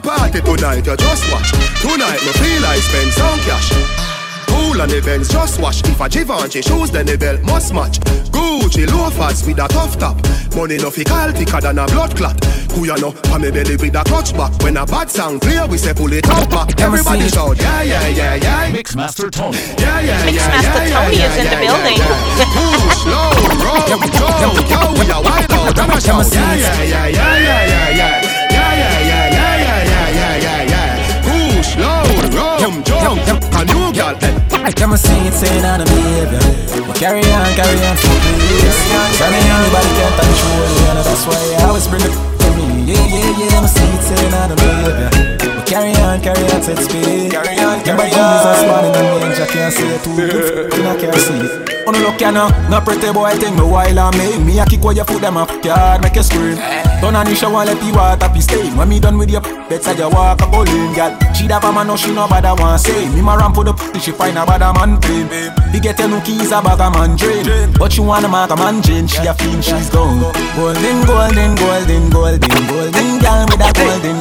party 0.02 0.42
tonight, 0.42 0.86
you 0.86 0.96
just 0.96 1.32
watch. 1.32 1.52
Tonight 1.82 2.22
me 2.24 2.32
feel 2.40 2.62
like 2.62 2.82
spend 2.82 3.12
some 3.14 3.40
cash. 3.40 4.19
Cool 4.60 4.82
and 4.82 4.92
events 4.92 5.30
just 5.30 5.62
wash. 5.62 5.82
If 5.86 6.02
a 6.02 6.10
Givenchy 6.10 6.62
shoes, 6.62 6.92
then 6.92 7.06
the 7.06 7.18
belt 7.18 7.42
must 7.44 7.74
match. 7.74 8.00
Gucci 8.30 8.86
loafers 8.92 9.46
with 9.48 9.58
a 9.58 9.68
tough 9.70 9.98
top. 9.98 10.18
Money 10.54 10.78
no 10.78 10.90
fi 10.92 11.04
call 11.06 11.32
thicker 11.32 11.62
than 11.62 11.80
a 11.80 11.86
blood 11.88 12.16
clot. 12.18 12.36
Who 12.76 12.86
ya 12.86 12.96
know? 12.96 13.12
Pa 13.12 13.38
me 13.40 13.52
belly 13.52 13.78
with 13.78 13.96
a 13.96 14.04
clutch 14.04 14.36
back. 14.36 14.52
When 14.62 14.76
a 14.76 14.86
bad 14.86 15.10
sound 15.10 15.42
clear, 15.42 15.66
we 15.66 15.78
say 15.78 15.94
pull 15.94 16.12
it 16.12 16.28
out 16.28 16.50
back. 16.50 16.78
Everybody 16.82 17.30
shout, 17.30 17.58
yeah 17.58 17.84
yeah 17.84 18.08
yeah 18.10 18.36
yeah. 18.36 18.72
Mixmaster 18.72 19.32
Tony. 19.32 19.58
Yeah 19.80 20.02
yeah 20.02 20.28
yeah 20.28 20.36
yeah. 20.36 20.44
Mixmaster 20.44 20.84
yeah, 20.92 21.08
yeah, 21.08 21.36
yeah, 21.40 21.56
yeah. 21.56 21.64
Yeah, 21.64 21.96
yeah. 21.96 22.52
Push 22.52 23.08
low, 23.08 23.32
roll, 23.64 23.96
go, 24.12 24.28
yo, 24.68 24.80
we 25.00 25.08
a 25.08 25.18
wild 25.24 25.52
out 25.56 25.80
and 25.80 26.04
shout. 26.04 26.28
Yeah 26.36 26.54
yeah 26.54 26.84
yeah 26.84 27.08
yeah 27.08 27.40
yeah 27.40 27.64
yeah 27.64 27.96
yeah. 27.96 28.16
Yeah 28.52 28.76
yeah 28.76 29.08
yeah 29.08 29.32
yeah 29.32 29.56
yeah 29.56 30.04
yeah 30.20 30.36
yeah 30.44 30.68
yeah. 30.68 31.24
Push 31.24 31.80
low, 31.80 32.04
roll, 32.36 32.60
jump, 32.60 32.78
jump, 32.86 33.44
and 33.56 33.70
you 33.72 33.94
girl. 33.96 34.49
I 34.64 34.72
come 34.72 34.92
and 34.92 35.00
sing 35.00 35.26
it, 35.26 35.34
saying 35.34 35.66
on 35.66 35.80
the 35.80 35.86
behavior. 35.86 36.42
But 36.86 36.96
carry 36.96 37.24
on, 37.24 37.48
carry 37.56 37.80
on 37.86 37.96
for 37.96 38.14
please. 38.24 38.78
Tell 39.18 39.32
me 39.32 39.40
anybody 39.40 39.90
can 39.98 40.12
control 40.20 40.60
me, 40.68 40.82
and 40.90 40.98
that's 41.00 41.26
why 41.26 41.40
I 41.58 41.68
always 41.68 41.88
bring 41.88 42.04
it 42.04 42.14
to 42.14 42.48
me. 42.58 42.92
Yeah, 42.92 43.06
yeah, 43.06 43.40
yeah, 43.40 43.60
I'm 43.60 43.68
sing 43.68 43.92
it, 43.94 44.04
saying 44.04 44.34
on 44.34 44.50
the 44.50 44.58
behavior. 44.58 45.10
But 45.56 45.66
carry 45.66 45.94
on, 46.04 46.22
carry 46.22 46.44
on, 46.52 46.62
set 46.62 46.80
speed. 46.80 47.32
Carry 47.32 47.58
on, 47.60 47.84
carry 47.84 48.10
on. 48.10 48.16
Jesus, 48.16 48.60
man, 48.68 48.86
in 48.86 48.92
the 48.92 49.02
range, 49.26 49.40
I 49.40 49.48
can't 49.48 49.74
say 49.74 49.88
it 49.88 50.04
too. 50.04 50.88
I 50.88 50.96
can't 50.98 51.16
see 51.16 51.40
it. 51.40 51.69
Oh 51.90 51.92
no 51.92 52.06
look 52.06 52.22
ya 52.22 52.30
no, 52.30 52.46
no 52.70 52.78
pretty 52.86 53.10
boy 53.12 53.34
think 53.42 53.58
me 53.58 53.66
while 53.66 53.98
I 53.98 54.14
make 54.14 54.38
me 54.46 54.62
a 54.62 54.66
kick 54.70 54.86
where 54.86 54.94
you 54.94 55.04
put 55.04 55.26
them 55.26 55.42
up 55.42 55.50
yard 55.66 56.06
make 56.06 56.14
you 56.14 56.22
scream. 56.22 56.54
Turn 57.02 57.18
on 57.18 57.26
the 57.26 57.34
shower 57.34 57.66
let 57.66 57.82
the 57.82 57.90
water 57.90 58.30
be 58.30 58.42
stain. 58.46 58.78
When 58.78 58.90
me 58.90 59.00
done 59.00 59.18
with 59.18 59.34
your 59.34 59.42
bedside 59.42 59.98
you 59.98 60.06
walk 60.06 60.38
a 60.38 60.46
bowling 60.46 60.94
girl. 60.94 61.18
She 61.34 61.50
da 61.50 61.58
a 61.58 61.74
man 61.74 61.88
no 61.90 61.98
she 61.98 62.14
no 62.14 62.30
bother 62.30 62.54
want 62.62 62.78
say. 62.78 63.10
Me 63.10 63.26
ma 63.26 63.34
ramp 63.34 63.56
for 63.56 63.64
the 63.66 63.74
pussy 63.74 63.98
she 63.98 64.12
find 64.12 64.38
a 64.38 64.46
bad 64.46 64.62
man 64.78 65.02
pain. 65.02 65.26
He 65.74 65.80
get 65.82 65.98
no 65.98 66.22
keys 66.22 66.54
a 66.54 66.62
bag 66.62 66.78
a 66.78 66.94
man 66.94 67.18
drain. 67.18 67.74
But 67.74 67.90
she 67.92 68.02
wanna 68.02 68.30
mark 68.30 68.52
a 68.52 68.56
man 68.56 68.84
chain. 68.86 69.08
She 69.10 69.26
a 69.26 69.34
fiend 69.34 69.66
she's 69.66 69.90
gone. 69.90 70.22
Golden, 70.54 71.10
golden, 71.10 71.58
golden, 71.58 72.06
golden, 72.14 72.54
golden 72.70 73.18
girl 73.18 73.50
with 73.50 73.66
a 73.66 73.70
golden. 73.74 74.18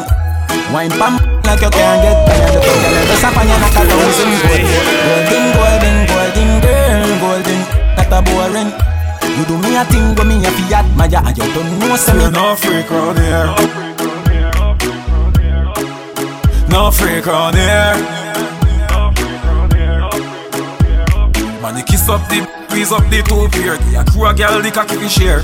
Wine 0.72 0.88
pam 0.96 1.20
like 1.44 1.60
you 1.60 1.68
can't 1.68 2.00
get 2.00 2.16
tired. 2.24 2.64
Just 3.12 3.24
a 3.24 3.28
pan 3.28 3.44
and 3.44 3.60
a 3.60 3.68
thousand 3.76 4.32
gold. 4.40 4.64
Golden, 5.04 5.44
golden, 5.52 5.96
golden 6.08 6.47
golden. 7.20 7.60
That 7.96 8.10
a 8.10 8.20
boring. 8.22 8.70
You 9.38 9.44
do 9.44 9.58
me 9.58 9.76
a 9.76 9.84
thing, 9.84 10.14
but 10.14 10.26
me 10.26 10.42
a 10.44 10.50
fi 10.50 10.74
admire, 10.74 11.22
and 11.22 11.36
you 11.36 11.46
don't 11.54 11.78
know 11.78 11.96
say 11.96 12.12
me 12.14 12.22
You're 12.22 12.30
no 12.30 12.56
freak 12.56 12.90
on 12.90 13.16
here. 13.16 13.48
No 16.68 16.90
freak 16.90 17.26
on 17.26 17.54
here. 17.54 17.94
Man, 21.62 21.76
you 21.76 21.84
kiss 21.84 22.08
up 22.08 22.26
the, 22.28 22.46
squeeze 22.68 22.92
up 22.92 23.04
the 23.10 23.22
two 23.22 23.48
beard. 23.54 23.80
Yeah, 23.90 24.04
crew 24.04 24.26
a 24.26 24.34
girl 24.34 24.62
the 24.62 24.70
cocky 24.70 24.96
fi 24.96 25.08
share. 25.08 25.40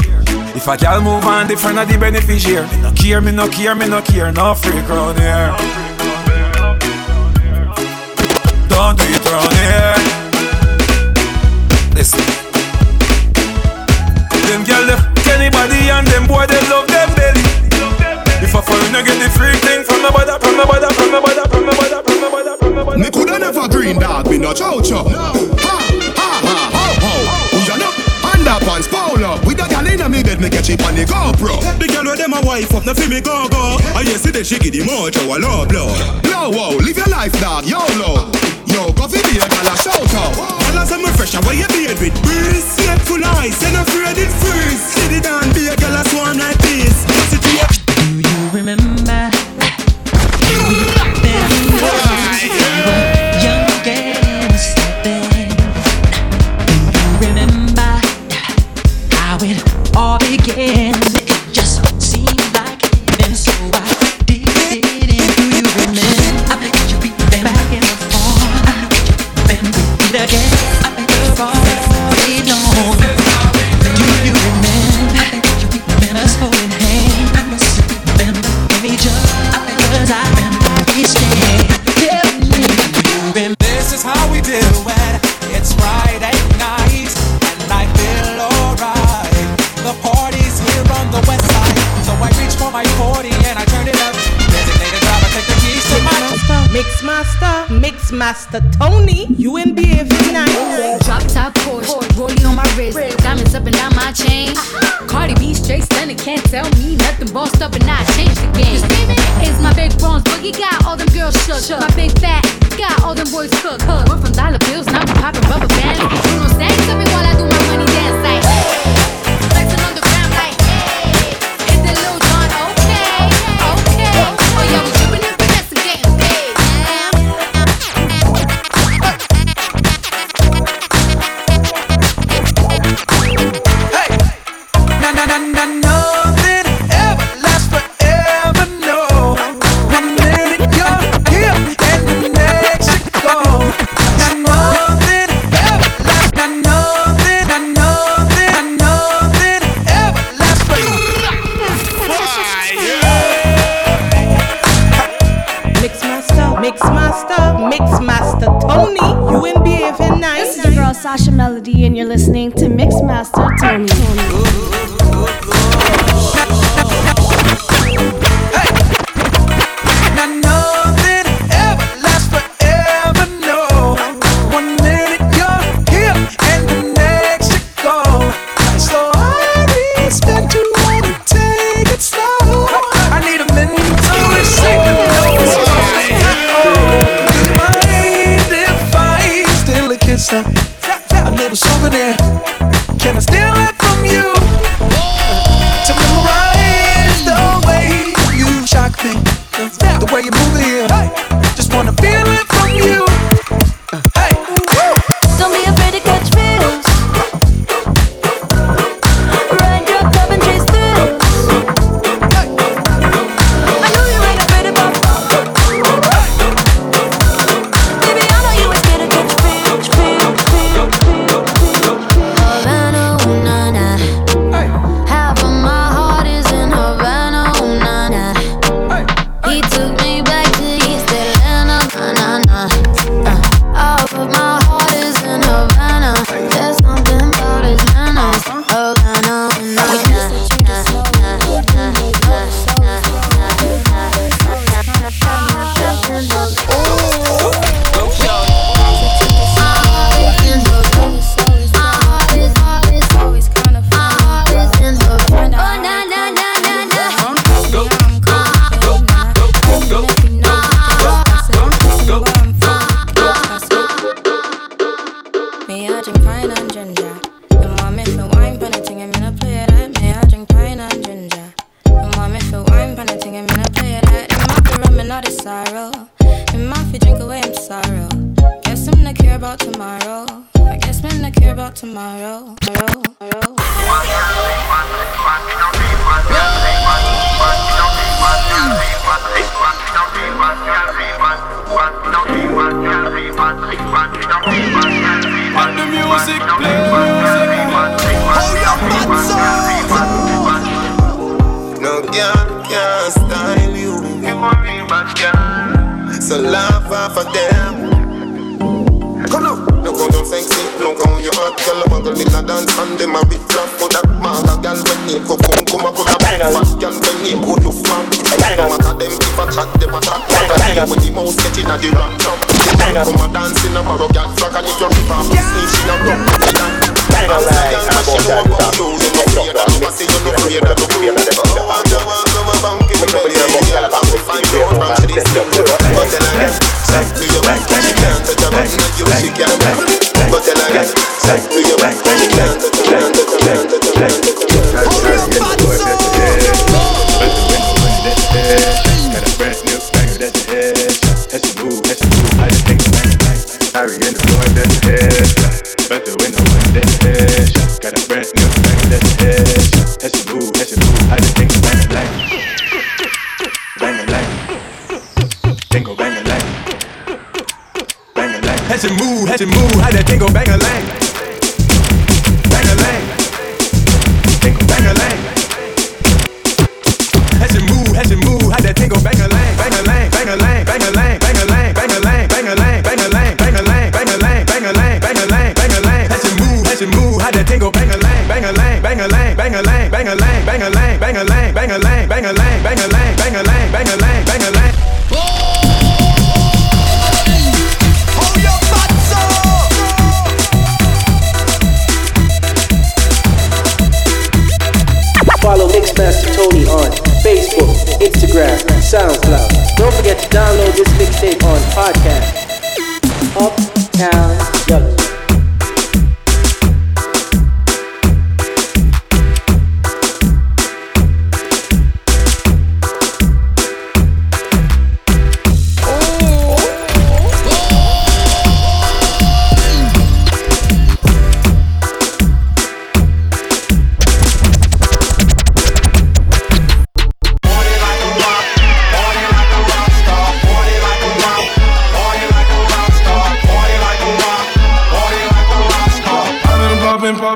If 0.56 0.68
a 0.68 0.76
girl 0.76 1.00
move 1.02 1.24
on, 1.24 1.48
different 1.48 1.78
of 1.78 1.88
the 1.88 1.98
beneficiary. 1.98 2.66
Me 2.68 2.82
no 2.82 2.92
care, 2.92 3.20
me 3.20 3.32
no 3.32 3.48
care, 3.48 3.74
me 3.74 3.88
no 3.88 4.00
care. 4.02 4.32
No 4.32 4.54
freak 4.54 4.88
on 4.90 5.16
here. 5.16 5.54
Don't 8.68 8.98
do 8.98 9.04
it 9.04 9.24
round 9.30 9.52
here. 9.52 10.23
Listen. 11.94 12.18
Them 14.50 14.64
girl 14.66 14.90
f 14.90 15.06
anybody 15.30 15.90
and 15.94 16.06
them 16.08 16.26
boy 16.26 16.44
they 16.46 16.58
love 16.68 16.88
them 16.88 17.08
belly. 17.14 17.40
If 18.42 18.52
a 18.54 18.60
foreigner 18.60 19.02
get 19.06 19.14
the 19.22 19.30
free 19.30 19.54
thing 19.62 19.84
from 19.86 20.02
the 20.02 20.10
bother, 20.10 20.36
from 20.42 20.58
the 20.58 20.66
bother, 20.66 20.90
from 20.92 21.14
the 21.14 21.20
bother, 21.22 21.46
from 21.48 21.64
the 21.64 21.72
bother, 21.72 22.02
from 22.02 22.18
the 22.20 22.28
bother, 22.28 22.56
from 22.58 22.74
the 22.74 22.84
bother. 22.84 22.98
Me 22.98 23.10
coulda 23.10 23.38
never 23.38 23.68
green 23.68 23.98
dog, 24.00 24.28
me 24.28 24.38
no 24.38 24.52
chow 24.52 24.82
chow. 24.82 25.06
Ha, 25.06 25.32
ha, 25.62 25.78
ha, 26.18 26.58
ho, 26.74 26.86
ho. 26.98 27.12
Who 27.54 27.58
ya 27.62 27.76
know? 27.78 27.94
Underpants, 28.26 28.90
polo. 28.90 29.38
With 29.46 29.62
a 29.62 29.68
gal 29.70 29.86
inna 29.86 30.08
me 30.08 30.22
bed, 30.24 30.40
me 30.40 30.50
get 30.50 30.64
cheap 30.64 30.82
on 30.84 30.96
the 30.96 31.06
GoPro. 31.06 31.62
The 31.78 31.86
girl 31.86 32.10
with 32.10 32.18
them 32.18 32.34
a 32.34 32.40
wife 32.42 32.74
up, 32.74 32.84
no 32.84 32.92
fi 32.94 33.06
me 33.06 33.20
go 33.22 33.46
go. 33.48 33.78
I 33.94 34.02
yesterday 34.02 34.42
she 34.42 34.58
give 34.58 34.74
the 34.74 34.82
mojo 34.82 35.30
a 35.30 35.38
low 35.38 35.64
blow. 35.64 35.94
Yo, 36.26 36.50
whoa, 36.50 36.76
live 36.82 36.98
your 36.98 37.06
life, 37.06 37.32
dog, 37.40 37.64
YOLO. 37.64 38.34
Yo, 38.66 38.92
coffee 38.98 39.22
be 39.30 39.38
a 39.38 39.46
gal 39.46 39.72
a 39.72 39.76
shout 39.78 40.14
out. 40.18 40.63
Cause 40.84 40.92
I'm 40.92 41.04
a 41.06 41.12
fresh 41.16 41.32
away 41.32 41.56
you 41.56 41.68
beard 41.68 41.98
with? 41.98 42.12
Breeze 42.22 42.76
Full 43.08 43.24
eyes 43.24 43.56
and 43.64 43.76
afraid 43.76 44.18
it 44.18 44.28
freeze. 44.28 44.82
Sit 44.92 45.12
it 45.12 45.22
down 45.24 45.40
be 45.54 45.68
a 45.68 45.76
girl 45.76 45.96
I 45.96 46.02
swarm 46.12 46.36
like 46.36 46.53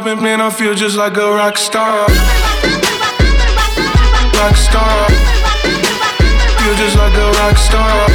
popping, 0.08 0.24
man, 0.24 0.40
I 0.40 0.50
feel 0.50 0.74
just 0.74 0.96
like 0.96 1.16
a 1.16 1.30
rock 1.32 1.58
star. 1.58 2.06
Rock 4.38 4.56
star. 4.56 5.08
Feel 6.58 6.76
just 6.76 6.96
like 6.96 7.14
a 7.14 7.30
rock 7.40 7.56
star. 7.56 8.08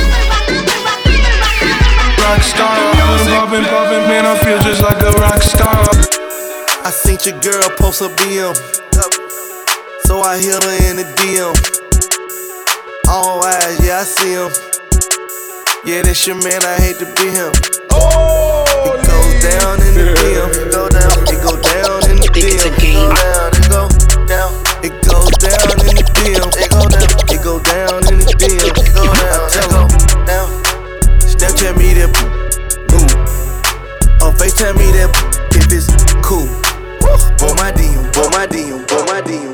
Rock 2.18 2.42
star. 2.42 2.74
Been 2.94 3.30
popping, 3.30 3.66
popping, 3.66 4.08
man, 4.10 4.26
I 4.26 4.38
feel 4.40 4.60
just 4.62 4.82
like 4.82 5.02
a 5.04 5.12
rock 5.22 5.42
star. 5.42 5.86
I 6.84 6.90
seen 6.90 7.20
your 7.26 7.40
girl 7.42 7.70
post 7.78 8.02
a 8.02 8.10
BM. 8.10 8.56
So 10.06 10.22
I 10.22 10.38
hit 10.38 10.64
her 10.64 10.90
in 10.90 10.98
the 10.98 11.06
DM. 11.22 11.54
All 13.08 13.44
eyes, 13.44 13.86
yeah, 13.86 14.00
I 14.00 14.04
see 14.04 14.34
him. 14.34 14.52
Yeah, 15.86 16.02
that's 16.02 16.26
your 16.26 16.38
man, 16.38 16.64
I 16.64 16.76
hate 16.76 16.98
to 17.00 17.06
be 17.06 17.30
him. 17.30 17.52
Oh, 17.92 18.66
It 18.98 19.06
goes 19.06 19.44
down 19.44 19.82
in 19.82 19.94
the 19.94 20.14
DM. 20.16 20.93
It 21.30 21.40
go 21.42 21.56
down, 21.56 22.04
it 22.04 22.04
go 22.04 22.04
down 22.04 22.10
in 22.10 22.18
the 22.20 22.28
DM. 22.34 22.60
It 22.60 22.80
go 22.90 23.16
down, 23.16 23.52
it 23.54 23.70
go 23.70 23.88
down. 24.28 24.52
It 24.84 24.94
goes 25.08 25.32
down 25.40 25.72
in 25.88 25.96
the 25.96 26.04
DM. 26.16 26.50
It 26.60 26.70
go 26.72 26.84
down, 26.90 27.08
it 27.32 27.42
go 27.44 27.60
down 27.60 28.04
in 28.12 28.20
the 28.20 28.34
DM. 28.36 28.68
It 28.68 28.92
go 28.94 29.04
down, 29.14 29.48
it 29.52 29.68
go 29.72 29.88
down. 30.28 30.50
Snapchat 31.24 31.78
me 31.78 31.94
that 31.96 32.12
move. 32.92 33.14
Or 34.22 34.32
FaceTime 34.36 34.76
me 34.78 34.92
that 34.96 35.10
if 35.56 35.72
it's 35.72 35.88
cool. 36.24 36.48
Boy, 37.40 37.54
my 37.60 37.72
DM, 37.72 38.04
boy, 38.14 38.28
my 38.32 38.48
DM, 38.48 38.88
boy, 38.88 39.04
my 39.06 39.22
DM, 39.22 39.53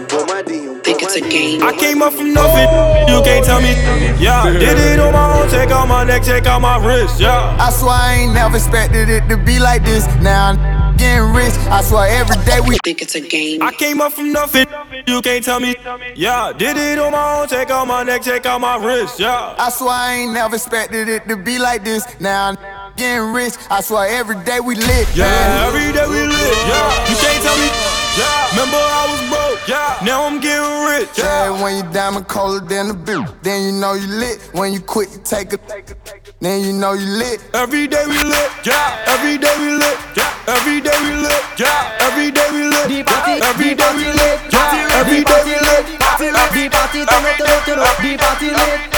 it's 1.10 1.26
a 1.26 1.30
game. 1.30 1.62
I 1.64 1.74
came 1.74 2.02
up 2.02 2.14
from 2.14 2.34
nothing, 2.34 2.70
you 3.10 3.22
can't 3.24 3.46
tell 3.46 3.62
me. 3.62 3.74
Yeah, 4.22 4.52
did 4.52 4.78
it 4.78 5.00
on 5.00 5.14
my 5.14 5.42
own, 5.42 5.50
take 5.50 5.70
out 5.70 5.88
my 5.88 6.04
neck, 6.04 6.24
take 6.24 6.46
out 6.46 6.62
my 6.62 6.78
wrist. 6.86 7.20
Yeah. 7.20 7.58
I 7.60 7.72
swear 7.72 7.92
I 7.92 8.14
ain't 8.16 8.34
never 8.34 8.58
expected 8.58 9.10
it 9.10 9.28
to 9.30 9.38
be 9.38 9.60
like 9.60 9.84
this. 9.84 10.06
Now 10.22 10.50
I'm 10.50 10.98
getting 10.98 11.34
rich. 11.34 11.54
I 11.70 11.82
swear 11.82 12.08
every 12.10 12.38
day 12.46 12.60
we 12.62 12.78
think 12.84 13.02
it's 13.02 13.16
a 13.16 13.22
game. 13.22 13.62
I 13.62 13.72
came 13.72 14.02
up 14.02 14.14
from 14.14 14.32
nothing, 14.32 14.68
you 15.08 15.22
can't 15.22 15.44
tell 15.44 15.60
me. 15.60 15.76
Yeah, 16.16 16.54
did 16.56 16.78
it 16.78 17.00
on 17.00 17.12
my 17.12 17.42
own, 17.42 17.48
take 17.48 17.70
out 17.70 17.88
my 17.88 18.04
neck, 18.04 18.22
take 18.22 18.46
out 18.46 18.62
my 18.62 18.76
wrist. 18.78 19.20
Yeah. 19.20 19.56
I 19.58 19.70
swear 19.70 19.92
I 19.92 20.14
ain't 20.16 20.34
never 20.34 20.56
expected 20.56 21.08
it 21.08 21.28
to 21.28 21.38
be 21.38 21.58
like 21.58 21.84
this. 21.84 22.06
Now 22.20 22.50
I'm 22.50 22.79
getting 23.00 23.32
rich. 23.32 23.56
I 23.72 23.80
swear 23.82 24.08
every 24.12 24.36
day 24.44 24.60
we 24.60 24.76
lit. 24.76 25.08
Yeah, 25.16 25.68
every 25.68 25.90
day 25.96 26.06
we 26.06 26.20
lit. 26.28 26.56
Yeah, 26.68 27.08
you 27.08 27.16
can't 27.16 27.40
tell 27.42 27.56
me. 27.56 27.72
Yeah, 28.20 28.52
remember 28.52 28.76
I 28.76 29.04
was 29.08 29.22
broke. 29.32 29.64
Yeah, 29.72 29.96
now 30.04 30.28
I'm 30.28 30.42
getting 30.44 30.68
rich. 30.92 31.16
Yeah, 31.18 31.56
when 31.64 31.80
you 31.80 31.84
diamond 31.94 32.28
colder 32.28 32.60
than 32.60 32.90
the 32.90 32.94
bill, 32.94 33.24
then 33.42 33.64
you 33.64 33.72
know 33.80 33.94
you 33.94 34.08
lit. 34.08 34.38
When 34.52 34.74
you 34.74 34.82
quit, 34.82 35.10
you 35.14 35.22
take 35.24 35.54
a, 35.54 35.60
then 36.44 36.62
you 36.66 36.74
know 36.74 36.94
you 36.94 37.08
lit. 37.08 37.40
Every 37.56 37.88
day 37.88 38.04
we 38.06 38.20
lit. 38.20 38.52
Yeah, 38.68 39.08
every 39.08 39.38
day 39.40 39.56
we 39.64 39.80
lit. 39.80 39.98
Yeah, 40.20 40.52
every 40.52 40.82
day 40.84 40.98
we 41.00 41.16
lit. 41.24 41.44
Yeah, 41.56 42.04
every 42.04 42.32
day 42.36 42.48
we 42.52 42.68
lit. 42.68 42.92
Yeah, 43.00 43.48
every 43.48 43.72
day 43.80 43.92
we 43.96 44.06
lit. 44.12 44.38
Yeah, 44.52 45.00
every 45.00 45.24
day 45.24 45.42
we 45.48 45.56
lit. 45.56 45.86
Party 46.04 46.28
lit, 46.36 46.52
the 46.52 46.68
party 46.68 47.06
turn 47.08 47.24
up, 47.24 47.38
turn 47.40 47.48
up, 47.48 47.64
turn 47.64 47.80
up, 47.80 47.96
the 48.04 48.18
party 48.20 48.50
lit, 48.52 48.92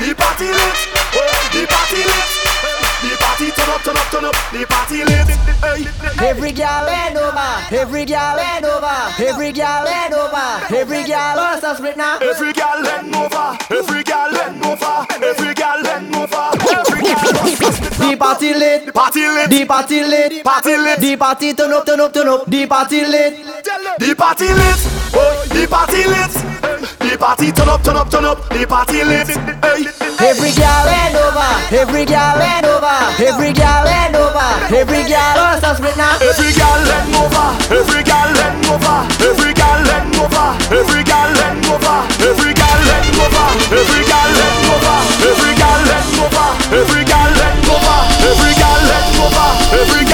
the 0.00 0.14
party 0.16 0.48
lit, 0.48 0.76
the 0.88 0.91
the 4.52 4.66
party 4.68 5.04
lit. 5.04 5.28
Every 6.20 6.52
girl 6.52 6.86
bend 6.86 7.16
over, 7.16 7.52
every 7.74 8.04
girl 8.04 8.36
bend 8.36 8.64
over, 8.64 8.98
every 9.18 9.52
girl 9.52 9.84
bend 9.84 10.14
over, 10.14 10.74
every 10.76 11.04
girl 11.04 11.34
bust 11.34 11.64
a 11.64 11.74
split 11.76 11.96
now. 11.96 12.18
Every 12.18 12.52
girl 12.52 12.82
bend 12.82 13.14
over, 13.16 13.58
every 13.70 14.02
girl 14.04 14.30
bend 14.32 14.64
over, 14.64 15.06
every 15.24 15.54
girl 15.54 15.82
bend 15.82 16.14
over, 16.14 16.44
every 16.68 17.02
girl 17.02 17.32
The 17.98 18.16
party 18.18 18.54
lit, 18.54 18.92
party 18.94 19.26
lit, 19.26 19.50
the 19.50 19.64
party 19.64 20.04
lit, 20.04 20.44
party 20.44 20.76
lit, 20.76 21.00
the 21.00 21.16
party 21.16 21.54
turn 21.54 21.72
up, 21.72 21.86
turn 21.86 22.00
up, 22.00 22.12
turn 22.12 22.28
up, 22.28 22.46
the 22.46 22.66
party 22.66 23.06
lit, 23.06 23.44
the 23.98 24.14
party 24.14 24.48
lit, 24.52 24.80
oh, 25.14 25.44
the 25.48 25.66
party 25.66 26.04
lit, 26.04 26.32
the 27.12 27.18
party 27.18 27.52
turn 27.52 27.68
up, 27.68 27.82
turn 27.84 27.96
up, 27.96 28.08
turn 28.08 28.24
up, 28.24 28.48
the 28.48 28.64
party 28.64 29.04
lit. 29.04 29.28
Hey. 29.28 29.84
Every 30.22 30.52
girl 30.56 30.82
bend 30.88 31.16
over, 31.20 31.50
every 31.68 32.04
girl 32.08 32.32
bend 32.40 32.64
over, 32.64 32.96
every 33.20 33.52
girl 33.52 33.84
bend 33.84 34.16
over, 34.16 34.48
every 34.72 35.04
girl 35.04 35.34
bust 35.36 35.66
a 35.66 35.70
split 35.76 35.96
now. 36.00 36.16
Every 36.24 36.56
girl 36.56 36.80
bend 36.88 37.12
over, 37.12 37.48
every 37.68 38.00
girl 38.00 38.28
bend 38.32 38.64
over, 38.64 38.96
every 39.28 39.52
girl 39.52 39.78
bend 39.84 40.16
over, 40.16 40.48
every 40.72 41.02
girl 41.04 41.28
bend 41.36 41.68
over, 41.68 41.96
every 42.24 42.52
girl 42.56 42.80
bend 42.80 43.12
over, 43.20 43.46
every 43.76 44.02
girl 44.08 44.30
bend 44.32 44.72
over, 44.72 44.96
every 45.28 45.52
girl 45.52 45.80
bend 45.84 46.16
over, 46.16 46.48
every 46.80 47.02
girl 47.04 47.28
bend 47.36 47.68
over, 47.68 47.98
every 48.24 48.52
girl 48.56 48.80
bend 48.88 49.20
over, 49.20 49.48
every 49.84 50.04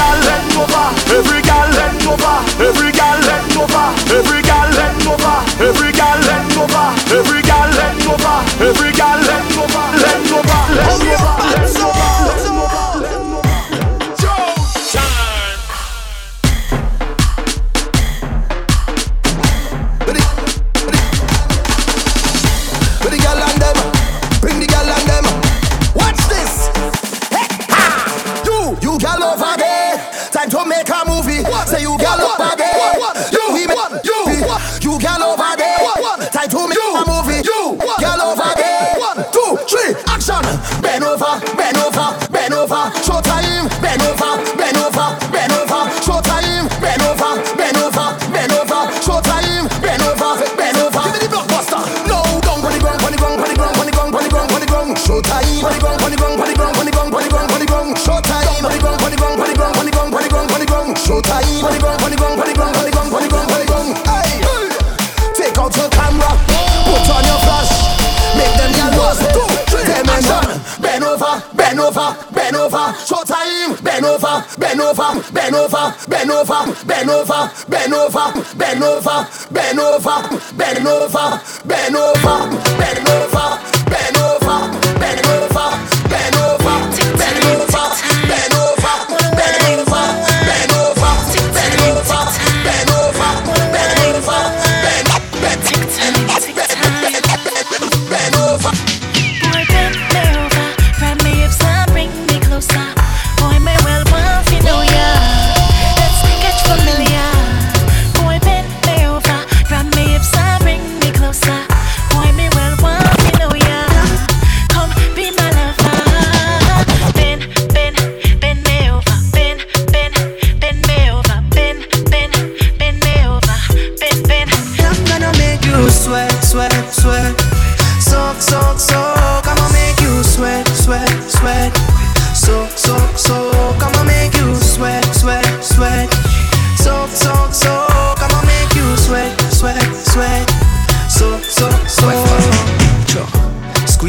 bend 75.51 75.73
over, 75.73 75.95
bend 76.07 76.29
over, 76.31 76.85
bend 76.85 77.09
over, 77.09 77.51
bend 77.67 77.93
over, 77.93 78.45
bend 78.55 78.83
over, 78.83 79.27
bend 79.51 79.79
over, 79.79 80.29
bend 80.55 80.87
over, 80.87 81.41
bend 81.65 81.95
over, 81.95 82.49
bend 82.77 83.09
over, 83.09 83.68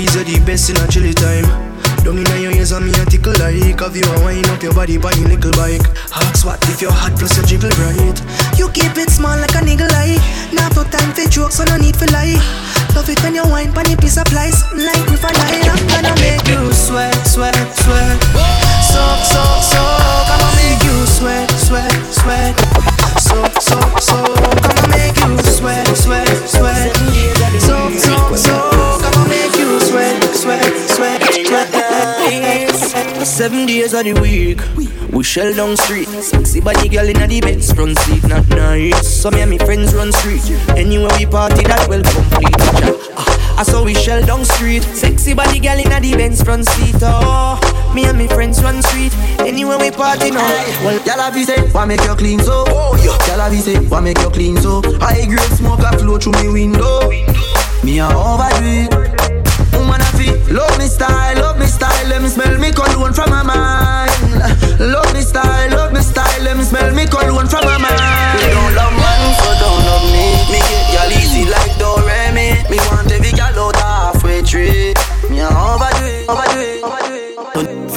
best 0.06 0.70
in 0.70 0.76
a 0.76 0.86
chilly 0.88 1.12
time. 1.12 1.44
Down 2.04 2.16
in 2.16 2.42
your 2.42 2.52
ears 2.52 2.72
and 2.72 2.86
me 2.86 2.92
a 2.96 3.04
tickle 3.04 3.36
like 3.36 3.78
Have 3.80 3.96
you 3.96 4.04
a 4.04 4.24
wind 4.24 4.46
up 4.48 4.62
your 4.62 4.72
body 4.72 4.96
by 4.96 5.12
your 5.12 5.28
little 5.28 5.52
bike? 5.52 5.84
Ask 6.16 6.46
what 6.46 6.62
if 6.68 6.80
you're 6.80 6.92
hot 6.92 7.12
plus 7.18 7.36
you 7.36 7.44
jiggle 7.44 7.70
bright. 7.76 8.18
You 8.56 8.70
keep 8.70 8.96
it 8.96 9.10
small 9.10 9.36
like 9.36 9.54
a 9.54 9.60
niggle 9.60 9.92
eye. 9.92 10.16
Now 10.52 10.68
no 10.72 10.84
time 10.88 11.12
for 11.12 11.28
jokes 11.28 11.56
so 11.56 11.64
no 11.64 11.76
need 11.76 11.96
for 11.96 12.08
lie. 12.08 12.40
Love 12.94 13.08
it 13.10 13.20
when 13.22 13.34
you 13.34 13.44
wine 13.44 13.72
pan 13.72 13.96
piece 13.98 14.16
of 14.16 14.30
lies. 14.32 14.64
Like 14.72 15.04
with 15.12 15.22
a 15.22 15.30
lie 15.36 15.68
I'm 15.68 15.82
gonna 15.92 16.14
make 16.16 16.48
you 16.48 16.72
sweat, 16.72 17.14
sweat, 17.26 17.54
sweat. 17.84 18.18
So, 18.90 19.02
so, 19.22 19.42
so 19.60 19.82
Gonna 20.26 20.50
make 20.56 20.82
you 20.82 20.96
sweat, 21.06 21.50
sweat, 21.60 21.92
sweat. 22.08 22.56
So, 23.20 23.36
so, 23.60 23.78
so 24.00 24.16
Gonna 24.64 24.86
make 24.88 25.16
you 25.20 25.36
sweat, 25.44 25.86
sweat 25.96 26.39
Seven 33.40 33.64
days 33.64 33.94
of 33.94 34.04
the 34.04 34.12
week, 34.20 34.60
we 35.14 35.24
shell 35.24 35.54
down 35.54 35.74
street. 35.74 36.08
Sexy 36.08 36.60
body 36.60 36.90
girl 36.90 37.08
in 37.08 37.16
the 37.16 37.40
Benz 37.40 37.72
front 37.72 37.98
seat, 38.00 38.22
not 38.28 38.46
nice. 38.50 39.08
So 39.08 39.30
me 39.30 39.40
and 39.40 39.48
me 39.48 39.56
friends 39.56 39.94
run 39.94 40.12
street. 40.12 40.44
Anywhere 40.76 41.08
we 41.16 41.24
party, 41.24 41.62
that 41.62 41.88
well 41.88 42.02
complete. 42.02 42.52
Ah, 43.16 43.60
I 43.60 43.62
saw 43.62 43.82
we 43.82 43.94
shell 43.94 44.20
down 44.26 44.44
street. 44.44 44.82
Sexy 44.82 45.32
body 45.32 45.58
girl 45.58 45.78
in 45.78 45.88
the 45.88 46.12
Benz 46.18 46.42
front 46.42 46.66
seat. 46.66 46.96
Oh, 47.00 47.56
me 47.94 48.04
and 48.04 48.18
me 48.18 48.28
friends 48.28 48.62
run 48.62 48.82
street. 48.82 49.16
Anywhere 49.40 49.78
we 49.78 49.90
party 49.90 50.32
now. 50.32 50.44
Well, 50.84 51.00
y'all 51.06 51.16
have 51.16 51.42
say, 51.42 51.66
why 51.70 51.86
make 51.86 52.04
you 52.04 52.14
clean 52.16 52.40
so? 52.40 52.64
Oh. 52.68 52.92
Y'all 53.26 53.40
have 53.40 53.58
say, 53.58 53.80
why 53.88 54.00
make 54.00 54.18
you 54.18 54.28
clean 54.28 54.58
so? 54.58 54.82
High 55.00 55.24
grade 55.24 55.40
smoke 55.56 55.80
a 55.80 55.96
flow 55.96 56.18
through 56.18 56.36
me 56.44 56.52
window. 56.52 57.08
Me 57.82 58.00
a 58.00 58.06
overdo 58.06 59.00
it. 59.00 59.09
Love 60.50 60.78
me 60.78 60.86
style, 60.86 61.36
love 61.36 61.58
me 61.58 61.66
style. 61.66 62.08
Let 62.08 62.22
me 62.22 62.28
smell 62.28 62.58
me 62.58 62.72
cologne 62.72 63.12
from 63.12 63.30
my 63.30 63.42
mind. 63.42 64.10
Love 64.80 65.12
me 65.14 65.20
style, 65.22 65.70
love 65.70 65.92
me 65.92 66.00
style. 66.00 66.42
Let 66.42 66.56
me 66.56 66.64
smell 66.64 66.92
me 66.92 67.06
cologne 67.06 67.46
from 67.46 67.64
my 67.64 67.78
mind. 67.78 68.40
You 68.42 68.50
don't 68.50 68.74
love 68.74 68.94
man, 68.98 69.22
so 69.38 69.48
don't 69.62 69.84
love 69.86 70.06
me. 70.10 70.26
Me 70.50 70.58
get 70.58 70.94
y'all 70.94 71.12
easy 71.12 71.48
like 71.48 71.70
Doremi. 71.78 72.68
Me 72.68 72.78
want 72.90 73.12
every 73.12 73.30
gal 73.30 73.56
out 73.58 73.76
halfway 73.76 74.42
tree. 74.42 74.92
Me 75.30 75.38
a 75.40 75.46
overdo 75.46 76.04
it, 76.04 76.28
overdo 76.28 76.58
it, 76.58 76.82
overdo 76.82 77.04
it. 77.04 77.09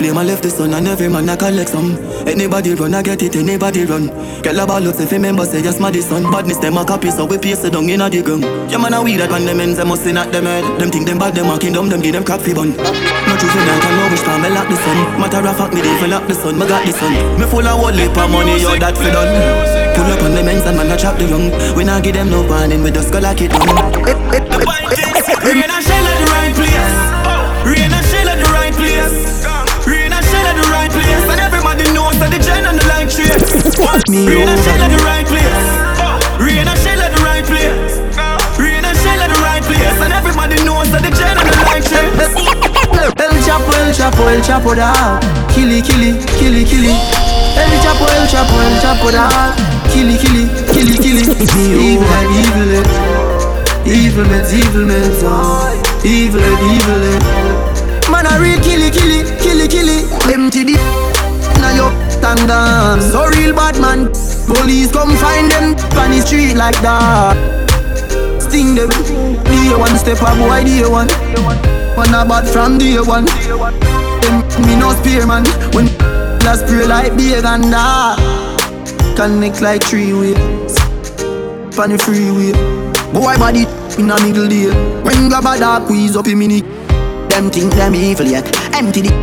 Flame 0.03 0.17
I 0.17 0.23
left 0.25 0.43
the 0.43 0.49
sun 0.49 0.73
and 0.73 0.85
every 0.85 1.07
man 1.07 1.29
I 1.29 1.37
collect 1.37 1.69
some. 1.69 1.95
Anybody 2.27 2.75
run, 2.75 2.93
I 2.93 3.01
get 3.01 3.23
it, 3.23 3.37
anybody 3.37 3.85
run. 3.85 4.11
Get 4.43 4.59
a 4.59 4.67
ball 4.67 4.83
up 4.83 4.99
if 4.99 5.09
remember 5.13 5.45
say 5.45 5.63
yes, 5.63 5.79
my 5.79 5.93
son. 5.93 6.23
Badness 6.29 6.57
them 6.57 6.75
a 6.75 6.83
copy, 6.83 7.09
so 7.09 7.23
we 7.23 7.37
paste 7.37 7.63
it 7.63 7.71
down 7.71 7.87
in 7.87 8.01
a 8.01 8.09
the 8.09 8.21
gun. 8.21 8.41
Yeah 8.67 8.83
man 8.83 8.91
a 8.91 9.01
weed 9.01 9.23
that 9.23 9.31
man 9.31 9.45
them 9.45 9.61
ends, 9.63 9.77
them 9.77 9.87
must 9.87 10.03
not 10.07 10.29
them 10.33 10.43
head. 10.43 10.67
Them 10.77 10.91
think 10.91 11.07
them 11.07 11.19
bad, 11.19 11.35
them 11.35 11.47
a 11.47 11.57
kingdom, 11.57 11.87
them 11.87 12.01
give 12.01 12.11
them 12.11 12.25
crap 12.25 12.41
fi 12.41 12.51
bun. 12.51 12.75
No 12.75 13.33
truth 13.39 13.55
in 13.55 13.63
that, 13.63 13.79
I 13.79 13.89
know 13.95 14.11
which 14.11 14.27
time 14.27 14.43
me 14.43 14.51
lock 14.51 14.67
the 14.67 14.75
sun. 14.75 14.99
Matter 15.23 15.39
of 15.39 15.55
fact, 15.55 15.71
me 15.71 15.79
even 15.79 16.09
lock 16.11 16.27
the 16.27 16.35
sun, 16.35 16.59
me 16.59 16.67
got 16.67 16.83
the 16.83 16.91
sun. 16.91 17.13
Me 17.39 17.47
full 17.47 17.63
of 17.63 17.95
heap 17.95 18.11
of 18.11 18.27
money, 18.27 18.59
yo 18.59 18.75
that 18.75 18.99
fi 18.99 19.07
done. 19.07 19.31
Pull 19.95 20.11
up 20.11 20.19
on 20.19 20.35
the 20.35 20.43
men's 20.43 20.67
and 20.67 20.75
man 20.75 20.91
a 20.91 20.99
chop 20.99 21.15
the 21.15 21.31
young. 21.31 21.47
We 21.79 21.87
not 21.87 22.03
give 22.03 22.19
them 22.19 22.27
no 22.27 22.43
warning, 22.43 22.83
we 22.83 22.91
just 22.91 23.07
go 23.07 23.23
like 23.23 23.39
it 23.39 23.55
done. 23.55 25.12
Trace. 34.01 34.25
Rain 34.25 34.49
and 34.49 34.59
shell 34.61 34.81
at 34.81 34.89
the 34.89 35.03
right 35.03 35.25
place. 35.25 35.65
Rain 36.41 36.67
and 36.67 36.79
shell 36.81 37.01
at 37.01 37.11
the 37.13 37.21
right 37.21 37.45
place. 37.45 38.01
Rain 38.57 38.81
and 38.85 38.97
shell 38.97 39.19
at 39.21 39.29
the 39.29 39.39
right 39.41 39.63
place. 39.63 39.97
And 40.01 40.13
everybody 40.13 40.57
knows 40.65 40.89
that 40.91 41.05
the 41.05 41.11
gen 41.13 41.37
and 41.37 41.47
the 41.47 41.57
light 41.69 41.85
trace. 41.85 42.33
El 43.21 43.35
Chapo, 43.43 43.71
El 43.77 43.93
Chapo, 43.93 44.29
El 44.29 44.41
Chapo 44.41 44.75
da 44.75 45.19
Killy, 45.53 45.81
killy, 45.81 46.17
killy, 46.39 46.63
killy 46.63 46.95
El 47.55 47.73
Chapo, 47.83 48.07
El 48.07 48.27
Chapo, 48.27 48.55
El 48.61 48.79
Chapo 48.81 49.11
da 49.11 49.53
Killy, 49.91 50.17
killy, 50.17 50.47
killy, 50.71 50.97
killy 50.97 51.23
Evil 51.91 52.07
and 52.07 52.29
evil 52.39 52.71
it 52.79 52.87
Evil 53.85 54.23
meds, 54.25 54.53
evil 54.53 54.85
meds. 54.87 55.21
Evil 56.05 56.41
and 56.41 56.59
evil 56.71 57.03
it 57.03 58.09
Man 58.09 58.25
a 58.25 58.39
real 58.39 58.59
killy, 58.61 58.89
killy, 58.89 59.23
killy, 59.39 59.67
killy 59.67 60.07
Empty 60.31 60.63
the 60.63 60.77
Now 61.59 61.75
yo 61.75 62.12
stand 62.23 62.47
down 62.47 63.01
So 63.01 63.27
real 63.35 63.53
bad 63.53 63.75
man 63.83 64.07
Police 64.47 64.91
come 64.91 65.15
find 65.17 65.51
them 65.51 65.75
On 65.99 66.09
the 66.11 66.21
street 66.25 66.55
like 66.55 66.79
that. 66.81 67.35
Sting 68.39 68.75
them 68.75 68.89
Day 69.43 69.75
one 69.75 69.97
step 69.97 70.21
a 70.23 70.31
boy, 70.39 70.63
day 70.63 70.87
one. 70.87 71.11
Man 71.97 72.15
a 72.15 72.23
bad 72.23 72.47
from 72.47 72.77
day 72.77 72.99
one. 72.99 73.25
Them 74.23 74.35
me 74.65 74.75
no 74.79 74.93
spear 74.99 75.27
man. 75.27 75.43
When 75.75 75.87
last 76.45 76.67
spray 76.67 76.87
like 76.87 77.17
beer 77.17 77.45
and 77.45 77.65
that. 77.73 78.17
Connect 79.17 79.61
like 79.61 79.83
three 79.83 80.13
ways. 80.13 80.75
Pan 81.75 81.91
the 81.91 81.97
freeway. 81.99 82.53
Boy 83.13 83.35
body 83.37 83.65
in 83.99 84.09
a 84.09 84.19
middle 84.21 84.47
day 84.47 84.71
When 85.03 85.29
grab 85.29 85.45
a 85.45 85.59
dark 85.59 85.83
squeeze 85.83 86.15
up 86.15 86.27
in 86.27 86.39
mini 86.39 86.61
Them 87.29 87.51
think 87.51 87.71
them 87.73 87.93
evil 87.93 88.25
yet 88.25 88.45
Empty 88.73 89.01
the 89.01 89.13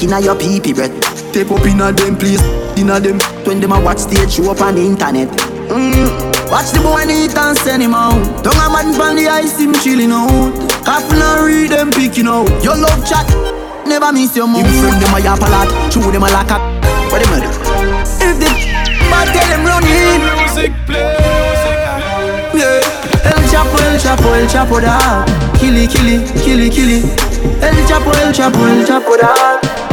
inna 0.00 0.18
your 0.18 0.34
pee 0.34 0.60
pee 0.60 0.72
breath 0.72 1.13
Tape 1.34 1.50
up 1.50 1.66
inna 1.66 1.90
them 1.90 2.14
place 2.14 2.38
Inna 2.78 3.00
them 3.00 3.18
When 3.42 3.58
them 3.58 3.72
a 3.72 3.80
watch 3.82 3.98
stage 3.98 4.38
show 4.38 4.54
up 4.54 4.62
on 4.62 4.78
the 4.78 4.86
internet. 4.86 5.26
Mm. 5.66 6.06
Watch 6.46 6.70
the 6.70 6.78
boy 6.78 7.02
eat 7.10 7.34
and 7.34 7.58
send 7.58 7.82
him 7.82 7.90
out 7.90 8.22
Don't 8.46 8.54
a 8.54 8.70
man 8.70 8.94
from 8.94 9.18
the 9.18 9.26
ice 9.26 9.58
him 9.58 9.74
chilling 9.82 10.14
out. 10.14 10.54
Coffin 10.86 11.18
and 11.18 11.42
read 11.42 11.74
them 11.74 11.90
picking 11.90 12.30
out. 12.30 12.46
Your 12.62 12.78
love 12.78 13.02
chat 13.02 13.26
Never 13.82 14.14
miss 14.14 14.36
your 14.38 14.46
mouth 14.46 14.62
Him 14.62 14.78
friend 14.78 15.02
them 15.02 15.10
a 15.10 15.18
yap 15.18 15.42
a 15.42 15.50
lot. 15.50 15.66
Chew 15.90 16.06
them 16.06 16.22
a 16.22 16.30
lock 16.30 16.54
up. 16.54 16.62
What 17.10 17.18
them 17.18 17.34
a 17.34 17.42
do? 17.42 17.50
If 18.22 18.38
they 18.38 18.54
bad 19.10 19.26
tell 19.34 19.48
them 19.50 19.66
run 19.66 19.82
in. 19.90 20.22
Music 20.38 20.70
play. 20.86 21.18
Yeah. 22.54 22.78
El 23.26 23.42
Chapo, 23.50 23.74
El 23.82 23.98
Chapo, 23.98 24.30
El 24.38 24.46
Chapo 24.46 24.78
da. 24.78 25.26
Killy, 25.58 25.90
killy, 25.90 26.22
killy, 26.46 26.70
killy. 26.70 27.02
El 27.58 27.74
Chapo, 27.90 28.14
El 28.22 28.30
Chapo, 28.30 28.62
El 28.70 28.86
Chapo 28.86 29.18
da 29.18 29.83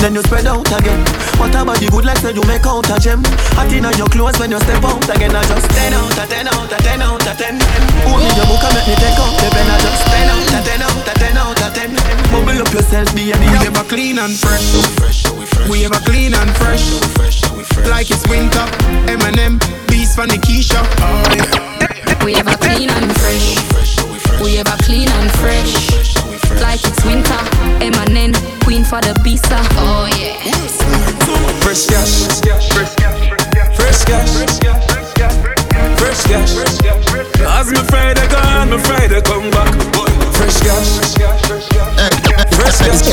and 0.00 0.04
then 0.04 0.14
you 0.14 0.22
spread 0.22 0.46
out 0.46 0.64
again 0.80 1.04
What 1.36 1.52
about 1.52 1.80
you 1.82 1.90
good 1.90 2.04
like 2.04 2.16
say 2.16 2.30
say 2.30 2.36
you 2.36 2.44
make 2.48 2.64
out 2.64 2.88
a 2.88 2.96
gem. 3.00 3.20
Hot 3.58 3.68
inna 3.68 3.90
your 3.98 4.08
clothes 4.08 4.38
when 4.38 4.50
you 4.50 4.60
step 4.60 4.84
out 4.84 5.04
again. 5.04 5.34
I 5.34 5.42
just 5.44 5.68
ten 5.76 5.92
out 5.92 6.16
of 6.16 6.28
ten 6.28 6.48
out 6.48 6.72
of 6.72 6.80
ten 6.80 7.02
out 7.02 7.26
of 7.26 7.36
ten. 7.36 7.60
Hold 8.08 8.22
me 8.22 8.30
your 8.32 8.46
book 8.48 8.64
and 8.64 8.72
make 8.76 8.88
me 8.88 8.96
take 8.96 9.18
out 9.18 9.34
the 9.36 9.48
pen. 9.52 9.68
I 9.68 9.76
just 9.82 10.02
ten 10.08 10.28
out 10.30 10.52
of 10.56 10.62
ten 10.64 10.80
out 10.80 11.08
of 11.08 11.16
ten 11.20 11.36
out 11.36 11.60
of 11.60 11.70
ten. 11.74 11.90
Bubble 12.32 12.60
up 12.62 12.72
yourself, 12.72 13.12
be 13.14 13.32
a 13.32 13.36
We 13.36 13.66
ever 13.66 13.84
clean 13.84 14.18
and 14.18 14.36
fresh. 14.38 14.72
We 14.72 15.44
fresh. 15.44 15.68
We 15.68 15.84
ever 15.84 16.00
clean 16.06 16.32
and 16.32 16.50
fresh. 16.56 16.86
Like 17.88 18.10
it's 18.10 18.24
winter. 18.28 18.64
Eminem, 19.10 19.60
beats 19.88 20.14
from 20.14 20.28
the 20.28 20.38
Keisha. 20.40 20.80
Oh, 20.80 21.24
yeah. 21.36 22.24
We 22.24 22.36
ever 22.36 22.56
clean 22.56 22.88
and 22.88 23.10
fresh. 23.20 23.58
We 24.40 24.58
ever 24.58 24.76
clean 24.84 25.08
and 25.08 25.30
fresh. 25.40 26.19
Like 26.58 26.82
it's 26.82 27.04
winter. 27.04 27.40
Eminem, 27.78 28.34
queen 28.64 28.84
for 28.84 29.00
the 29.00 29.14
pizza. 29.22 29.58
Oh 29.78 30.08
yeah. 30.18 30.34
Fresh 31.62 31.86
cash. 31.86 32.26
Fresh 32.26 32.40
cash. 32.40 32.68
Fresh 32.72 32.94
cash. 32.96 33.30
Fresh 33.76 34.04
gas, 34.04 34.32
fresh 34.40 34.58
gas, 35.14 35.34
fresh 35.98 36.22
cash. 36.26 36.52
As 37.40 37.70
me 37.70 37.78
Friday 37.88 38.26
gone, 38.28 38.70
me 38.70 38.78
Friday 38.78 39.20
come 39.22 39.50
back. 39.50 39.72
Fresh 40.34 40.60
cash. 40.60 40.88
Fresh 40.96 41.14
cash. 41.14 41.40
Fresh 42.56 42.78
cash. 42.78 43.06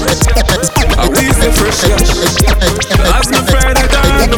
I 0.98 1.08
we 1.10 1.32
say 1.34 1.52
fresh 1.52 1.82
cash. 1.84 2.10
As 3.14 3.30
me 3.30 3.40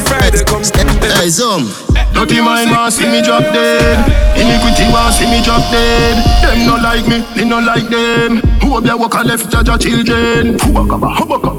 Friday 0.09 0.43
gone, 0.43 0.65
me 0.65 0.65
Friday 0.65 0.83
come 0.89 0.99
back. 0.99 1.21
Hey, 1.21 1.29
Zoom. 1.29 1.69
Dirty 2.13 2.41
mind 2.41 2.71
want 2.71 2.93
see 2.93 3.05
me 3.05 3.21
drop 3.21 3.43
dead. 3.53 3.95
Iniquity 4.35 4.91
want 4.91 5.13
see 5.13 5.29
me 5.29 5.41
drop 5.45 5.61
dead. 5.71 6.17
Them 6.41 6.65
no 6.65 6.75
like 6.81 7.05
me, 7.07 7.21
me 7.37 7.47
no 7.47 7.59
like 7.59 7.87
them. 7.87 8.41
Who 8.61 8.77
up 8.77 8.83
there 8.83 8.97
walk 8.97 9.13
a 9.13 9.21
left 9.23 9.49
judge 9.51 9.69
a 9.69 9.77
children? 9.77 10.57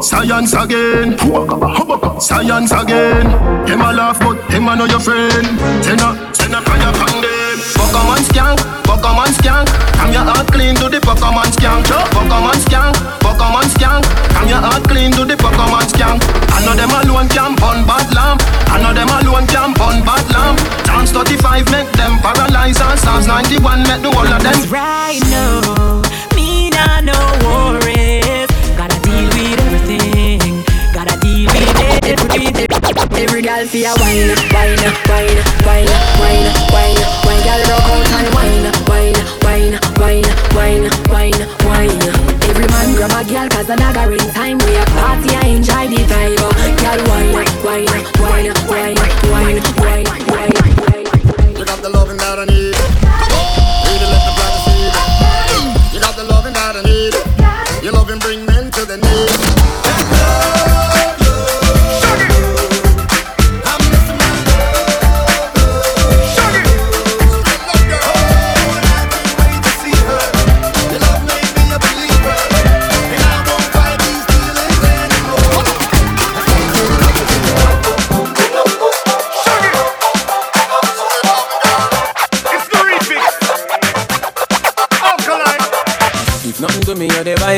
Science 0.02 0.52
again. 0.52 1.16
Science 2.20 2.72
again. 2.72 3.26
Them 3.66 3.80
a 3.80 3.92
laugh 3.92 4.18
but 4.18 4.36
them 4.48 4.68
a 4.68 4.76
know 4.76 4.86
your 4.86 5.00
friend. 5.00 5.46
Send 5.84 6.00
a 6.00 6.34
send 6.34 6.54
a 6.54 6.60
fire 6.60 6.92
from 6.94 7.22
them. 7.22 7.39
Pokemon 7.80 8.22
skank, 8.28 8.58
Pokemon 8.84 9.32
skank. 9.40 9.66
Come 9.96 10.12
your 10.12 10.24
heart 10.28 10.46
clean 10.52 10.74
to 10.76 10.88
the 10.92 11.00
Pokemon 11.00 11.48
skank. 11.56 11.88
Pokemon 12.12 12.58
skank, 12.64 12.94
Pokemon 13.24 13.66
skank. 13.72 14.04
Come 14.34 14.48
your 14.48 14.60
heart 14.60 14.84
clean 14.84 15.10
to 15.12 15.24
the 15.24 15.36
Pokemon 15.36 15.88
skank. 15.88 16.20
I 16.52 16.60
know 16.64 16.74
them 16.76 16.92
alone 16.92 17.28
can 17.28 17.56
burn 17.56 17.86
bad 17.88 18.12
lamp. 18.12 18.42
I 18.68 18.76
know 18.82 18.92
them 18.92 19.08
alone 19.08 19.46
can 19.46 19.72
burn 19.80 20.04
bad 20.04 20.24
lamp. 20.28 20.60
Psalms 20.84 21.12
35 21.12 21.70
make 21.70 21.90
them 21.92 22.18
paralyze 22.20 22.80
and 22.80 22.98
Psalms 23.00 23.26
91 23.26 23.82
make 23.88 24.02
the 24.02 24.10
whole 24.12 24.28
of 24.28 24.42
them. 24.42 24.60
Right 24.68 25.20
now, 25.32 26.02
me 26.36 26.68
nah 26.68 27.00
no 27.00 27.16
worries. 27.40 27.99
Girl 33.50 33.66
feel 33.66 33.94
wine, 33.98 34.30
wine, 34.54 34.78
wine, 35.10 35.38
wine, 35.66 35.90
wine, 36.22 36.46
wine, 36.70 37.00
wine. 37.26 37.42
Girl 37.42 37.62
rock 37.66 37.82
out 37.90 38.12
and 38.14 38.28
wine, 38.36 38.66
wine, 38.86 39.18
wine, 39.42 39.74
wine, 39.98 40.26
wine, 40.54 40.86
wine, 41.10 41.42
wine. 41.66 42.02
Every 42.48 42.68
man 42.68 42.94
grab 42.94 43.10
a 43.10 43.24
girl 43.28 43.48
'cause 43.48 43.66
the 43.66 43.74
nagging 43.74 44.30
time 44.34 44.58
we 44.58 44.76
a 44.76 44.84
party 44.94 45.34
and 45.34 45.48
enjoy 45.56 45.88
the 45.88 46.00
vibe. 46.10 46.38
Girl 46.78 47.00
wine, 47.10 47.32
wine, 47.66 47.90
wine, 48.22 48.52
wine, 48.70 48.96
wine, 49.32 49.58
wine, 49.82 50.04
wine. 50.30 50.54
You 51.58 51.64
got 51.64 51.82
the 51.82 51.88
loving 51.88 52.18
that 52.18 52.38
I 52.38 52.44
need. 52.44 52.89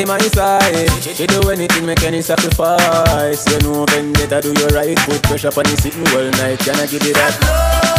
By 0.06 0.18
my 0.18 0.18
side. 0.28 1.18
You 1.18 1.26
do 1.26 1.50
anything, 1.50 1.86
make 1.86 2.02
any 2.02 2.22
sacrifice. 2.22 3.46
You 3.50 3.58
know, 3.60 3.84
vendetta, 3.86 4.40
do 4.40 4.52
your 4.52 4.68
right. 4.68 4.96
Put 4.98 5.22
pressure 5.22 5.48
on 5.48 5.64
the 5.64 5.76
sitting 5.80 6.06
all 6.08 6.30
night. 6.42 6.58
Can 6.60 6.76
I 6.76 6.86
give 6.86 7.02
you 7.04 7.12
that? 7.14 7.91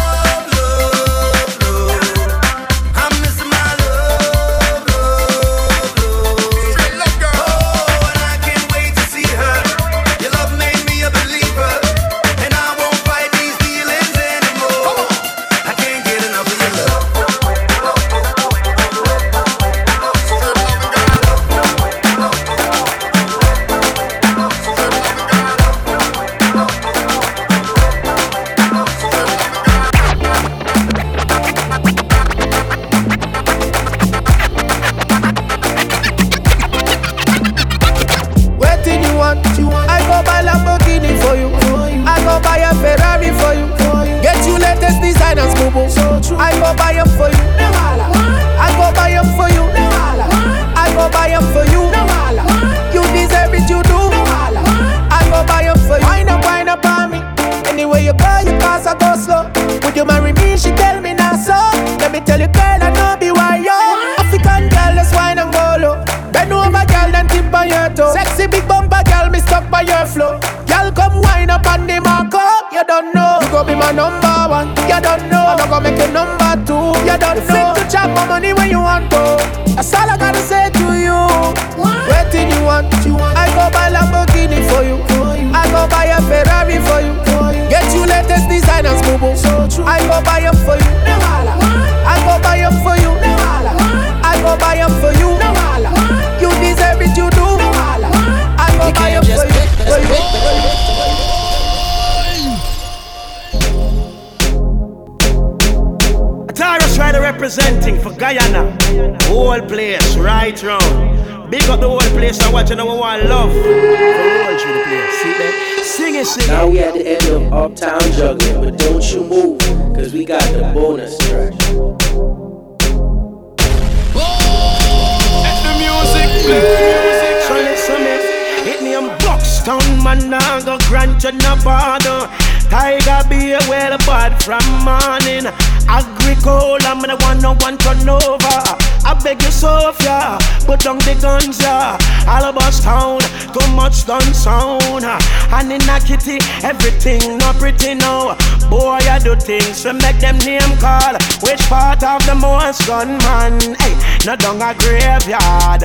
Morning. 134.82 135.46
Agricola, 135.88 136.80
I'm 136.84 137.02
the 137.02 137.16
one 137.22 137.40
no 137.40 137.54
one 137.56 137.78
turn 137.78 138.08
over. 138.08 138.60
I 139.06 139.20
beg 139.22 139.42
you, 139.44 139.52
Sophia, 139.52 140.40
put 140.66 140.82
down 140.82 140.98
the 141.00 141.18
guns, 141.22 141.60
yeah. 141.60 141.98
Albouystown, 142.26 143.22
too 143.54 143.68
much 143.76 144.08
gun 144.08 144.24
sound. 144.34 145.04
And 145.04 145.72
in 145.72 145.90
a 145.90 146.00
kitty, 146.00 146.40
everything 146.64 147.38
not 147.38 147.56
pretty 147.58 147.96
now. 147.96 148.36
Boy, 148.70 149.00
I 149.04 149.20
do 149.20 149.36
things 149.36 149.84
to 149.84 149.94
make 149.94 150.20
them 150.20 150.38
name 150.40 150.78
call. 150.80 151.14
Which 151.44 151.62
part 151.68 152.04
of 152.04 152.26
the 152.26 152.36
most 152.36 152.88
gunman? 152.88 153.76
Hey, 153.76 153.96
not 154.26 154.40
down 154.40 154.62
a 154.62 154.74
graveyard, 154.74 155.84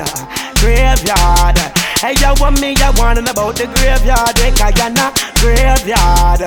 graveyard. 0.59 1.78
Hey, 1.99 2.15
you 2.15 2.33
want 2.39 2.61
me, 2.61 2.71
you 2.71 2.91
want 2.95 3.19
about 3.19 3.57
the 3.57 3.67
graveyard, 3.75 4.35
they 4.39 4.51
Guyana 4.55 5.11
graveyard, 5.35 6.39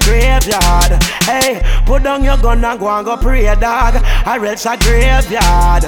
graveyard. 0.00 1.02
Hey, 1.28 1.60
put 1.84 2.04
down 2.04 2.24
your 2.24 2.38
gun 2.38 2.64
and 2.64 2.80
go 2.80 2.88
and 2.88 3.04
go 3.04 3.16
pray, 3.18 3.44
dog. 3.56 3.96
Or 4.26 4.46
else 4.46 4.64
a 4.64 4.78
graveyard, 4.78 5.84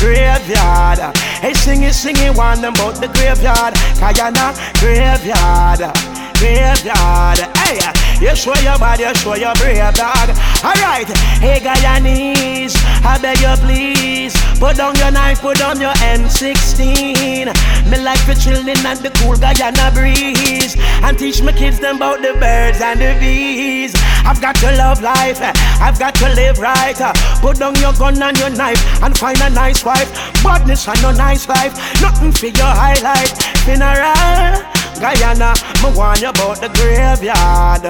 graveyard. 0.00 1.16
Hey, 1.38 1.54
sing 1.54 1.84
it, 1.84 1.92
sing 1.92 2.16
it, 2.18 2.34
them 2.34 2.74
about 2.74 3.00
the 3.00 3.06
graveyard, 3.14 3.74
Guyana 4.00 4.52
graveyard 4.80 6.18
graveyard. 6.38 7.57
Hey, 7.68 8.24
you 8.24 8.34
show 8.34 8.54
your 8.64 8.78
body, 8.78 9.02
you 9.02 9.14
show 9.14 9.34
your 9.34 9.52
brave 9.56 9.92
dog. 9.92 10.30
Alright, 10.64 11.06
hey 11.36 11.60
Guyanese, 11.60 12.74
I 13.04 13.18
beg 13.20 13.40
you 13.40 13.54
please. 13.60 14.32
Put 14.58 14.78
down 14.78 14.96
your 14.96 15.10
knife, 15.10 15.42
put 15.42 15.58
down 15.58 15.78
your 15.78 15.92
M16. 16.00 17.44
Me 17.90 17.98
like 18.02 18.24
the 18.24 18.34
children 18.40 18.78
and 18.86 18.98
the 19.00 19.10
cool 19.20 19.36
Guyana 19.36 19.92
breeze. 19.92 20.76
And 21.04 21.18
teach 21.18 21.42
my 21.42 21.52
kids 21.52 21.78
them 21.78 21.96
about 21.96 22.22
the 22.22 22.32
birds 22.40 22.80
and 22.80 23.00
the 23.00 23.14
bees. 23.20 23.92
I've 24.24 24.40
got 24.40 24.56
to 24.56 24.72
love 24.72 25.02
life, 25.02 25.36
I've 25.42 25.98
got 25.98 26.14
to 26.14 26.28
live 26.34 26.58
right. 26.60 26.96
Put 27.42 27.58
down 27.58 27.74
your 27.74 27.92
gun 27.92 28.22
and 28.22 28.38
your 28.38 28.48
knife 28.48 28.80
and 29.02 29.14
find 29.16 29.38
a 29.42 29.50
nice 29.50 29.84
wife. 29.84 30.10
Badness 30.42 30.88
and 30.88 31.02
no 31.02 31.12
nice 31.12 31.46
life, 31.46 31.76
nothing 32.00 32.32
for 32.32 32.46
your 32.46 32.64
highlight. 32.64 33.36
Funeral. 33.68 34.77
Guyana, 34.98 35.54
me 35.82 35.94
warn 35.96 36.18
you 36.18 36.28
about 36.28 36.60
the 36.60 36.68
graveyard, 36.74 37.86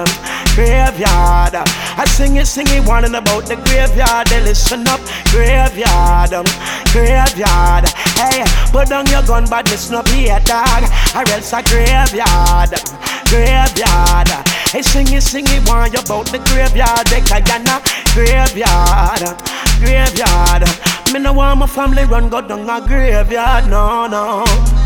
graveyard. 0.53 1.55
I 1.55 2.05
sing 2.05 2.37
it, 2.37 2.45
sing 2.45 2.67
it, 2.69 2.85
warning 2.85 3.15
about 3.15 3.45
the 3.45 3.55
graveyard. 3.55 4.27
They 4.27 4.41
listen 4.41 4.87
up, 4.87 5.01
graveyard, 5.33 6.29
graveyard. 6.93 7.89
Hey, 8.13 8.45
put 8.71 8.89
down 8.89 9.07
your 9.07 9.23
gun, 9.23 9.45
but 9.49 9.69
listen 9.69 9.95
up 9.95 10.07
here, 10.09 10.39
dog. 10.45 10.85
Or 11.15 11.25
else 11.33 11.51
a 11.53 11.63
graveyard, 11.65 12.77
graveyard. 13.25 14.29
Hey, 14.69 14.83
sing 14.83 15.11
it, 15.11 15.23
sing 15.23 15.45
it, 15.49 15.67
warn 15.67 15.91
you 15.91 15.99
about 15.99 16.27
the 16.29 16.37
graveyard. 16.45 17.07
The 17.09 17.25
Guyana, 17.25 17.81
graveyard, 18.13 19.25
graveyard. 19.81 20.63
Me 21.11 21.19
no 21.19 21.33
want 21.33 21.59
my 21.59 21.65
family 21.65 22.05
run 22.05 22.29
go 22.29 22.39
down 22.41 22.69
a 22.69 22.85
graveyard, 22.85 23.67
no, 23.67 24.05
no. 24.05 24.78